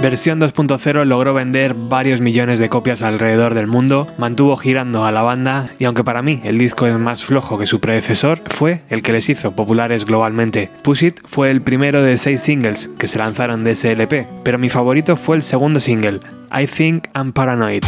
Versión 0.07 0.41
2.0 0.41 1.05
logró 1.05 1.35
vender 1.35 1.75
varios 1.75 2.21
millones 2.21 2.61
de 2.61 2.69
copias 2.69 3.03
alrededor 3.03 3.55
del 3.55 3.67
mundo, 3.67 4.07
mantuvo 4.19 4.57
girando 4.57 5.05
a 5.05 5.11
la 5.11 5.23
banda 5.23 5.71
y 5.81 5.85
aunque 5.85 6.05
para 6.05 6.23
mí 6.23 6.41
el 6.45 6.59
disco 6.59 6.87
es 6.87 6.97
más 6.97 7.25
flojo 7.25 7.59
que 7.59 7.67
su 7.67 7.81
predecesor, 7.81 8.41
fue 8.47 8.79
el 8.89 9.03
que 9.03 9.11
les 9.11 9.29
hizo 9.29 9.57
populares 9.57 10.05
globalmente. 10.05 10.71
Push 10.85 11.03
It 11.03 11.21
fue 11.25 11.51
el 11.51 11.61
primero 11.61 12.03
de 12.03 12.19
seis 12.19 12.41
singles 12.41 12.89
que 13.01 13.09
se 13.09 13.19
lanzaron 13.19 13.65
de 13.65 13.73
ese 13.73 13.91
LP, 13.91 14.29
pero 14.45 14.59
mi 14.59 14.71
favorito 14.71 15.17
fue 15.17 15.35
el 15.35 15.43
segundo 15.43 15.81
single, 15.81 16.21
I 16.57 16.69
Think 16.69 17.09
I'm 17.13 17.33
Paranoid. 17.33 17.83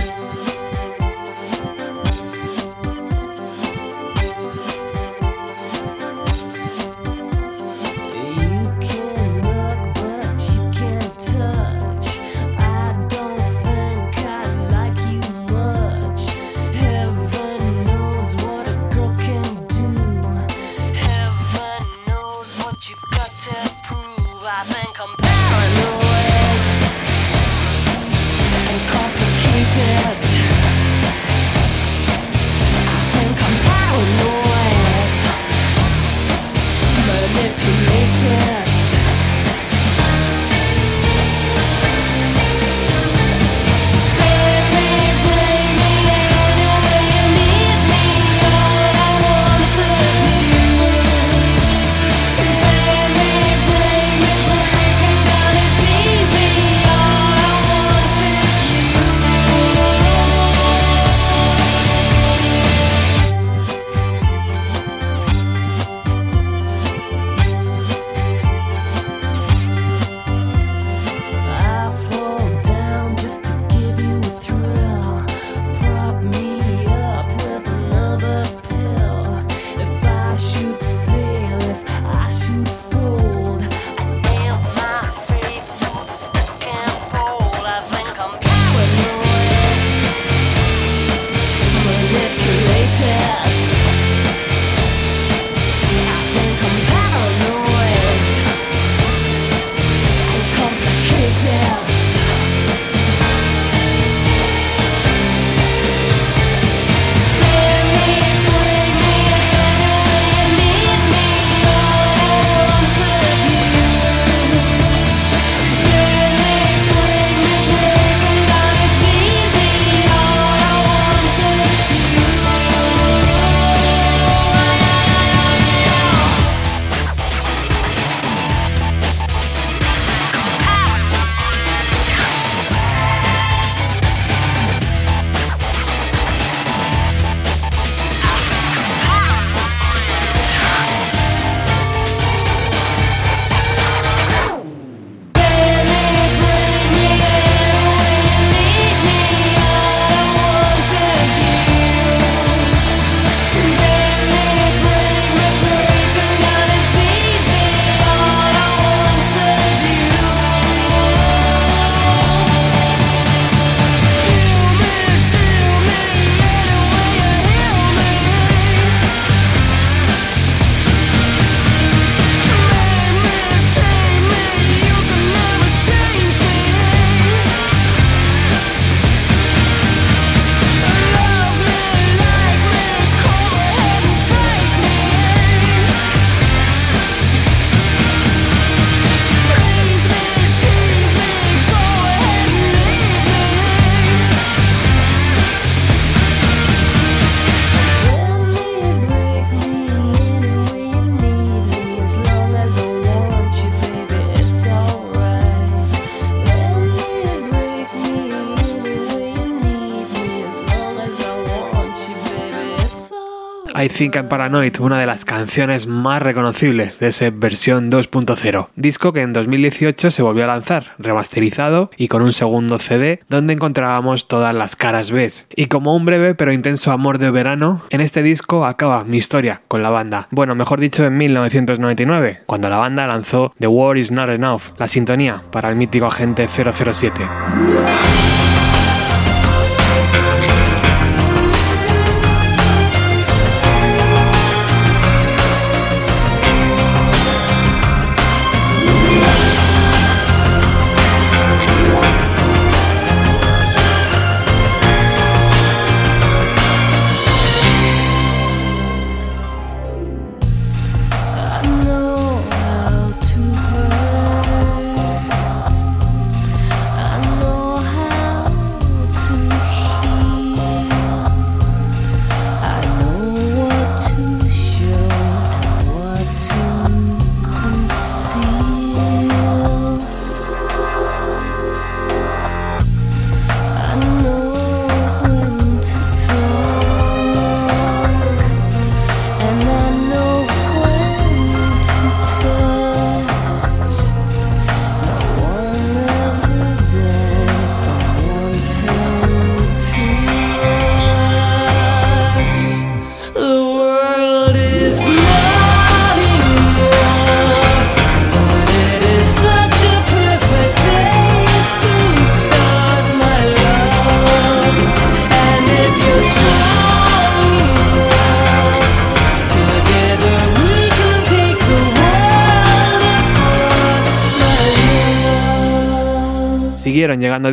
I 213.80 213.88
Think 213.88 214.16
I'm 214.16 214.28
Paranoid, 214.28 214.80
una 214.80 214.98
de 214.98 215.06
las 215.06 215.24
canciones 215.24 215.86
más 215.86 216.20
reconocibles 216.20 216.98
de 216.98 217.08
esa 217.08 217.30
versión 217.30 217.92
2.0. 217.92 218.70
Disco 218.74 219.12
que 219.12 219.20
en 219.20 219.32
2018 219.32 220.10
se 220.10 220.22
volvió 220.22 220.42
a 220.42 220.48
lanzar, 220.48 220.94
remasterizado 220.98 221.92
y 221.96 222.08
con 222.08 222.22
un 222.22 222.32
segundo 222.32 222.80
CD 222.80 223.20
donde 223.28 223.52
encontrábamos 223.52 224.26
todas 224.26 224.52
las 224.52 224.74
caras 224.74 225.12
B. 225.12 225.30
Y 225.54 225.66
como 225.66 225.94
un 225.94 226.06
breve 226.06 226.34
pero 226.34 226.52
intenso 226.52 226.90
amor 226.90 227.18
de 227.18 227.30
verano, 227.30 227.82
en 227.90 228.00
este 228.00 228.24
disco 228.24 228.66
acaba 228.66 229.04
mi 229.04 229.18
historia 229.18 229.62
con 229.68 229.84
la 229.84 229.90
banda. 229.90 230.26
Bueno, 230.32 230.56
mejor 230.56 230.80
dicho, 230.80 231.04
en 231.04 231.16
1999, 231.16 232.40
cuando 232.46 232.68
la 232.68 232.78
banda 232.78 233.06
lanzó 233.06 233.54
The 233.60 233.68
War 233.68 233.96
Is 233.96 234.10
Not 234.10 234.30
Enough, 234.30 234.62
la 234.76 234.88
sintonía 234.88 235.40
para 235.52 235.70
el 235.70 235.76
mítico 235.76 236.06
agente 236.06 236.48
007. 236.48 238.47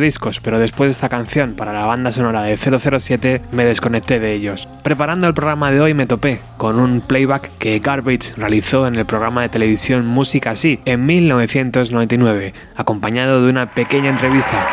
Discos, 0.00 0.40
pero 0.40 0.58
después 0.58 0.88
de 0.88 0.92
esta 0.92 1.08
canción 1.08 1.54
para 1.54 1.72
la 1.72 1.86
banda 1.86 2.10
sonora 2.10 2.42
de 2.42 2.56
007 2.56 3.42
me 3.52 3.64
desconecté 3.64 4.18
de 4.20 4.32
ellos. 4.32 4.68
Preparando 4.82 5.26
el 5.26 5.34
programa 5.34 5.70
de 5.70 5.80
hoy 5.80 5.94
me 5.94 6.06
topé 6.06 6.40
con 6.56 6.78
un 6.78 7.00
playback 7.00 7.50
que 7.58 7.78
Garbage 7.78 8.34
realizó 8.36 8.86
en 8.86 8.96
el 8.96 9.06
programa 9.06 9.42
de 9.42 9.48
televisión 9.48 10.06
Música 10.06 10.56
Sí 10.56 10.80
en 10.84 11.06
1999, 11.06 12.54
acompañado 12.76 13.42
de 13.42 13.50
una 13.50 13.72
pequeña 13.74 14.10
entrevista. 14.10 14.66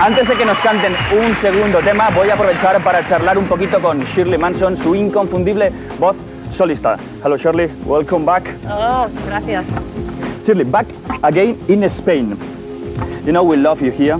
Antes 0.00 0.28
de 0.28 0.36
que 0.36 0.44
nos 0.44 0.58
canten 0.58 0.92
un 0.92 1.36
segundo 1.40 1.80
tema, 1.80 2.10
voy 2.10 2.30
a 2.30 2.34
aprovechar 2.34 2.82
para 2.82 3.06
charlar 3.08 3.36
un 3.36 3.46
poquito 3.46 3.80
con 3.80 4.00
Shirley 4.00 4.38
Manson, 4.38 4.76
su 4.82 4.94
inconfundible 4.94 5.72
voz 5.98 6.16
solista. 6.56 6.96
Hello 7.24 7.36
Shirley, 7.36 7.68
welcome 7.84 8.24
back. 8.24 8.44
Oh, 8.68 9.08
gracias. 9.26 9.64
Shirley, 10.46 10.64
back 10.64 10.86
again 11.22 11.56
in 11.68 11.82
Spain. 11.84 12.36
You 13.26 13.32
know 13.32 13.42
we 13.42 13.56
love 13.56 13.82
you 13.82 13.90
here. 13.90 14.18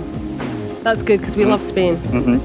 That's 0.83 1.03
good 1.03 1.19
because 1.19 1.37
we 1.37 1.45
love 1.45 1.61
Spain. 1.65 1.97
Mhm. 2.11 2.39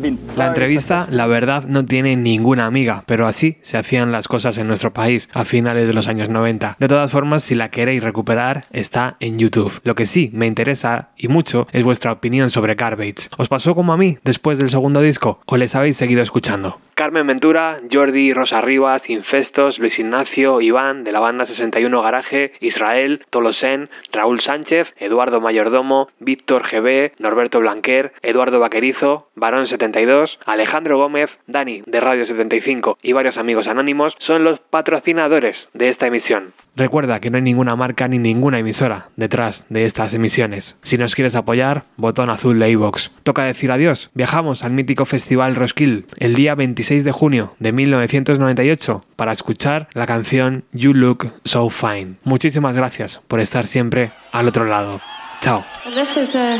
Been 0.00 0.18
La 0.36 0.46
entrevista, 0.46 1.08
la 1.10 1.26
verdad, 1.26 1.64
no 1.64 1.84
tiene 1.84 2.14
ninguna 2.14 2.66
amiga, 2.66 3.02
pero 3.06 3.26
así 3.26 3.58
se 3.62 3.78
hacían 3.78 4.12
las 4.12 4.28
cosas 4.28 4.58
en 4.58 4.68
nuestro 4.68 4.92
país 4.92 5.28
a 5.32 5.44
finales 5.44 5.88
de 5.88 5.94
los 5.94 6.06
años 6.06 6.28
90. 6.28 6.76
De 6.78 6.86
todas 6.86 7.10
formas, 7.10 7.42
si 7.42 7.56
la 7.56 7.68
queréis 7.68 8.04
recuperar, 8.04 8.64
está 8.70 9.16
en 9.18 9.40
YouTube. 9.40 9.80
Lo 9.82 9.96
que 9.96 10.06
sí 10.06 10.30
me 10.32 10.46
interesa 10.46 11.08
y 11.16 11.26
mucho 11.26 11.66
es 11.72 11.82
vuestra 11.82 12.12
opinión 12.12 12.48
sobre 12.50 12.76
Garbage. 12.76 13.28
¿Os 13.38 13.48
pasó 13.48 13.74
como 13.74 13.92
a 13.92 13.96
mí 13.96 14.18
después 14.22 14.60
del 14.60 14.70
segundo 14.70 15.00
disco 15.00 15.40
o 15.46 15.56
les 15.56 15.74
habéis 15.74 15.96
seguido 15.96 16.22
escuchando? 16.22 16.78
Carmen 17.00 17.26
Ventura, 17.26 17.80
Jordi, 17.90 18.34
Rosa 18.34 18.60
Rivas, 18.60 19.08
Infestos, 19.08 19.78
Luis 19.78 19.98
Ignacio, 19.98 20.60
Iván, 20.60 21.02
de 21.02 21.12
la 21.12 21.20
banda 21.20 21.46
61 21.46 22.02
Garaje, 22.02 22.52
Israel, 22.60 23.24
Tolosen, 23.30 23.88
Raúl 24.12 24.42
Sánchez, 24.42 24.92
Eduardo 24.98 25.40
Mayordomo, 25.40 26.10
Víctor 26.18 26.62
GB, 26.62 27.12
Norberto 27.18 27.58
Blanquer, 27.60 28.12
Eduardo 28.20 28.60
Vaquerizo, 28.60 29.30
Barón 29.34 29.66
72, 29.66 30.40
Alejandro 30.44 30.98
Gómez, 30.98 31.38
Dani, 31.46 31.82
de 31.86 32.00
Radio 32.00 32.26
75 32.26 32.98
y 33.02 33.14
varios 33.14 33.38
amigos 33.38 33.66
anónimos 33.66 34.14
son 34.18 34.44
los 34.44 34.58
patrocinadores 34.58 35.70
de 35.72 35.88
esta 35.88 36.06
emisión. 36.06 36.52
Recuerda 36.76 37.20
que 37.20 37.30
no 37.30 37.36
hay 37.36 37.42
ninguna 37.42 37.76
marca 37.76 38.08
ni 38.08 38.18
ninguna 38.18 38.58
emisora 38.58 39.08
detrás 39.16 39.66
de 39.70 39.84
estas 39.84 40.14
emisiones. 40.14 40.78
Si 40.82 40.98
nos 40.98 41.14
quieres 41.14 41.34
apoyar, 41.34 41.84
botón 41.96 42.30
azul 42.30 42.58
de 42.58 42.70
iVoox. 42.70 43.10
Toca 43.22 43.44
decir 43.44 43.72
adiós. 43.72 44.10
Viajamos 44.14 44.64
al 44.64 44.72
mítico 44.72 45.04
Festival 45.04 45.56
Roskilde 45.56 46.04
el 46.20 46.34
día 46.34 46.54
26 46.54 46.89
de 46.90 47.12
junio 47.12 47.54
de 47.60 47.70
1998 47.72 49.04
para 49.14 49.30
escuchar 49.32 49.88
la 49.92 50.06
canción 50.06 50.64
You 50.72 50.92
Look 50.92 51.32
So 51.44 51.70
Fine. 51.70 52.16
Muchísimas 52.24 52.74
gracias 52.74 53.20
por 53.28 53.38
estar 53.38 53.64
siempre 53.64 54.10
al 54.32 54.48
otro 54.48 54.64
lado. 54.64 55.00
Chao. 55.40 55.64
This 55.94 56.16
is 56.16 56.34
uh, 56.34 56.58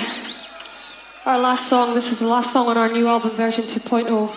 our 1.26 1.38
last 1.38 1.68
song. 1.68 1.94
This 1.94 2.12
is 2.12 2.20
the 2.20 2.26
last 2.26 2.52
song 2.52 2.68
on 2.68 2.78
our 2.78 2.90
new 2.90 3.08
album, 3.08 3.32
version 3.32 3.64
2.0. 3.64 4.30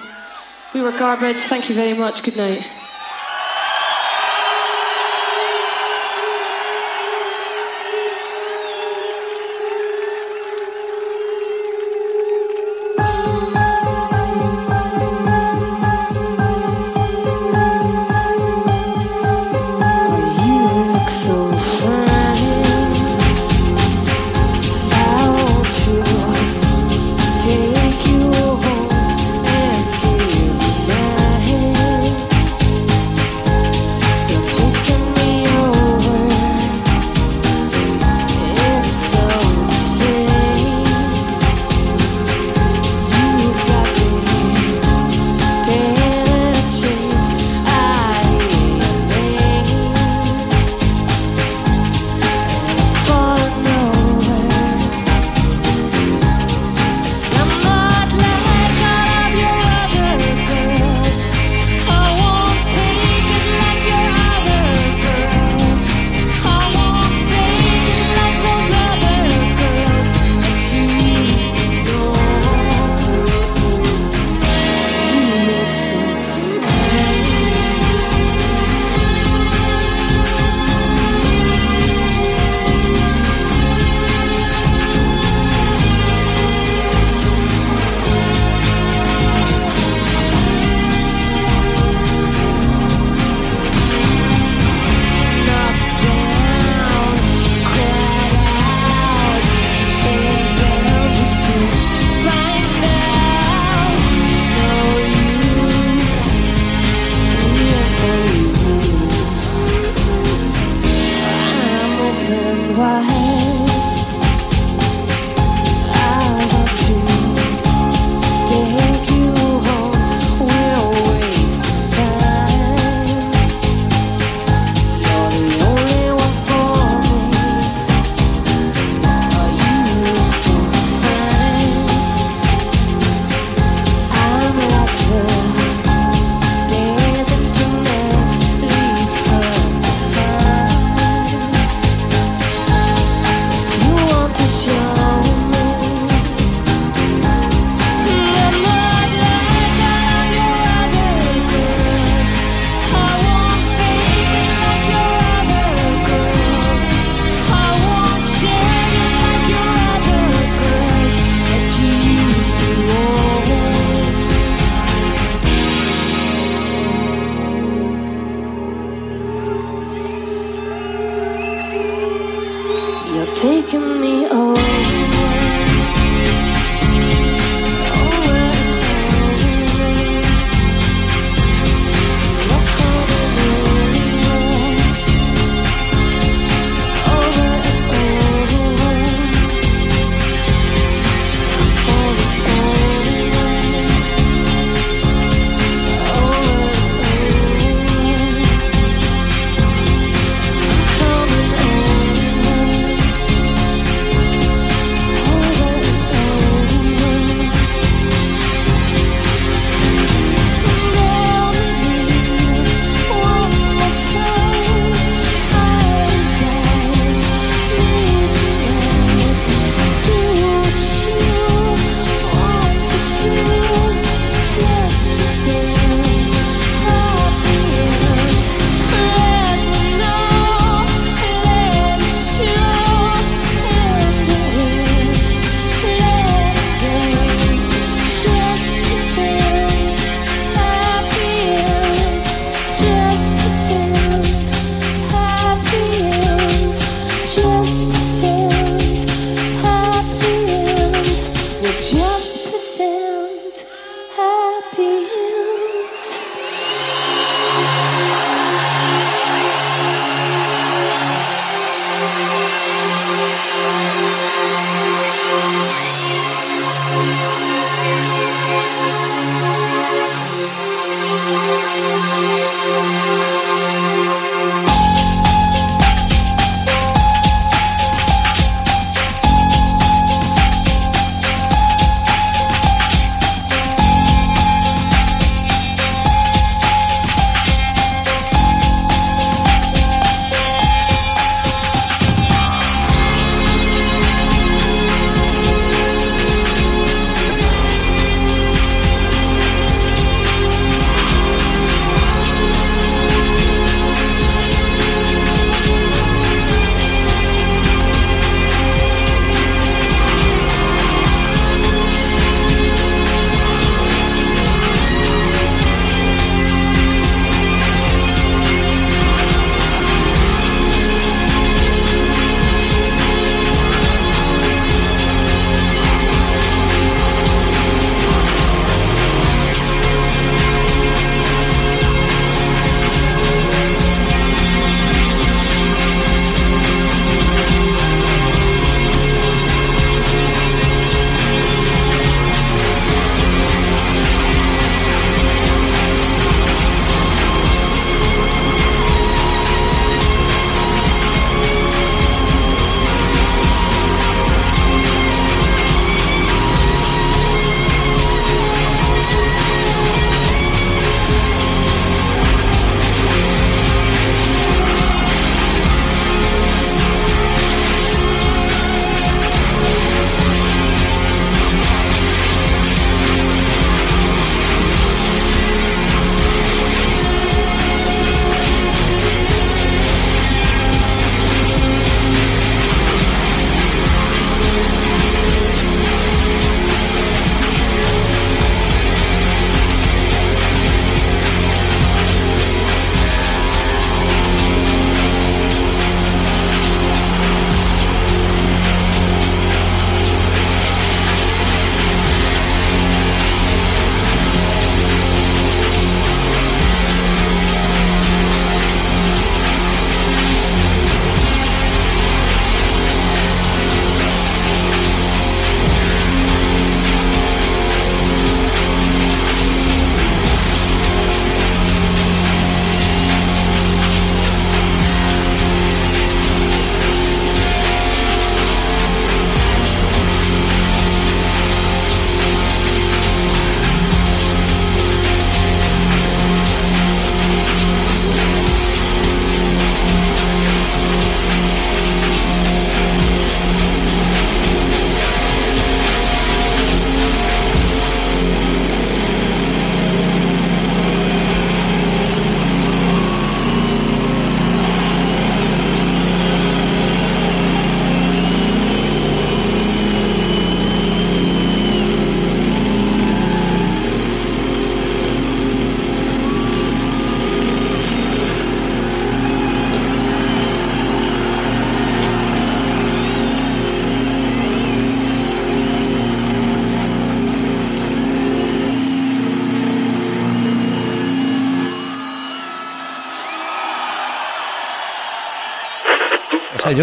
We 0.74 0.82
were 0.82 0.98
garbage. 0.98 1.40
Thank 1.42 1.70
you 1.70 1.76
very 1.76 1.94
much. 1.94 2.24
Good 2.24 2.38
night. 2.38 2.83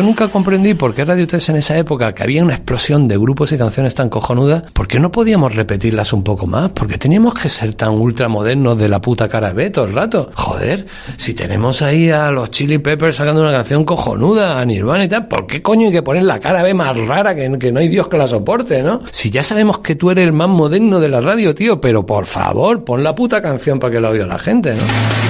Yo 0.01 0.07
nunca 0.07 0.29
comprendí 0.29 0.73
por 0.73 0.95
qué 0.95 1.05
Radio 1.05 1.27
3 1.27 1.51
en 1.51 1.57
esa 1.57 1.77
época, 1.77 2.15
que 2.15 2.23
había 2.23 2.43
una 2.43 2.55
explosión 2.55 3.07
de 3.07 3.19
grupos 3.19 3.53
y 3.53 3.59
canciones 3.59 3.95
tan 3.95 4.09
cojonudas, 4.09 4.63
¿por 4.73 4.89
qué 4.89 4.99
no 4.99 5.13
podíamos 5.13 5.55
repetirlas 5.55 6.15
un 6.15 6.25
poco 6.25 6.47
más? 6.47 6.71
¿Por 6.71 6.89
qué 6.89 6.97
teníamos 6.97 7.35
que 7.35 7.51
ser 7.51 7.75
tan 7.75 7.91
ultramodernos 7.91 8.79
de 8.79 8.89
la 8.89 9.03
puta 9.03 9.29
cara 9.29 9.53
B 9.53 9.69
todo 9.69 9.85
el 9.85 9.93
rato? 9.93 10.31
Joder, 10.35 10.87
si 11.19 11.35
tenemos 11.35 11.83
ahí 11.83 12.11
a 12.11 12.31
los 12.31 12.51
Chili 12.51 12.79
Peppers 12.79 13.17
sacando 13.17 13.43
una 13.43 13.53
canción 13.53 13.85
cojonuda, 13.85 14.59
a 14.59 14.65
Nirvana 14.65 15.05
y 15.05 15.09
tal, 15.09 15.29
¿por 15.29 15.47
qué 15.47 15.61
coño 15.61 15.89
hay 15.89 15.93
que 15.93 16.03
poner 16.03 16.23
la 16.23 16.41
cara 16.41 16.63
B 16.63 16.73
más 16.73 16.97
rara 16.97 17.35
que, 17.35 17.59
que 17.59 17.71
no 17.71 17.81
hay 17.81 17.89
Dios 17.89 18.09
que 18.09 18.17
la 18.17 18.27
soporte, 18.27 18.83
¿no? 18.83 19.03
Si 19.11 19.29
ya 19.29 19.43
sabemos 19.43 19.81
que 19.81 19.97
tú 19.97 20.11
eres 20.11 20.25
el 20.25 20.33
más 20.33 20.49
moderno 20.49 20.99
de 21.01 21.11
la 21.11 21.21
radio, 21.21 21.55
tío, 21.55 21.79
pero 21.79 22.07
por 22.07 22.25
favor, 22.25 22.85
pon 22.85 23.05
la 23.05 23.15
puta 23.15 23.43
canción 23.43 23.79
para 23.79 23.93
que 23.93 24.01
la 24.01 24.09
oiga 24.09 24.27
la 24.27 24.39
gente, 24.39 24.75
¿no? 24.75 25.30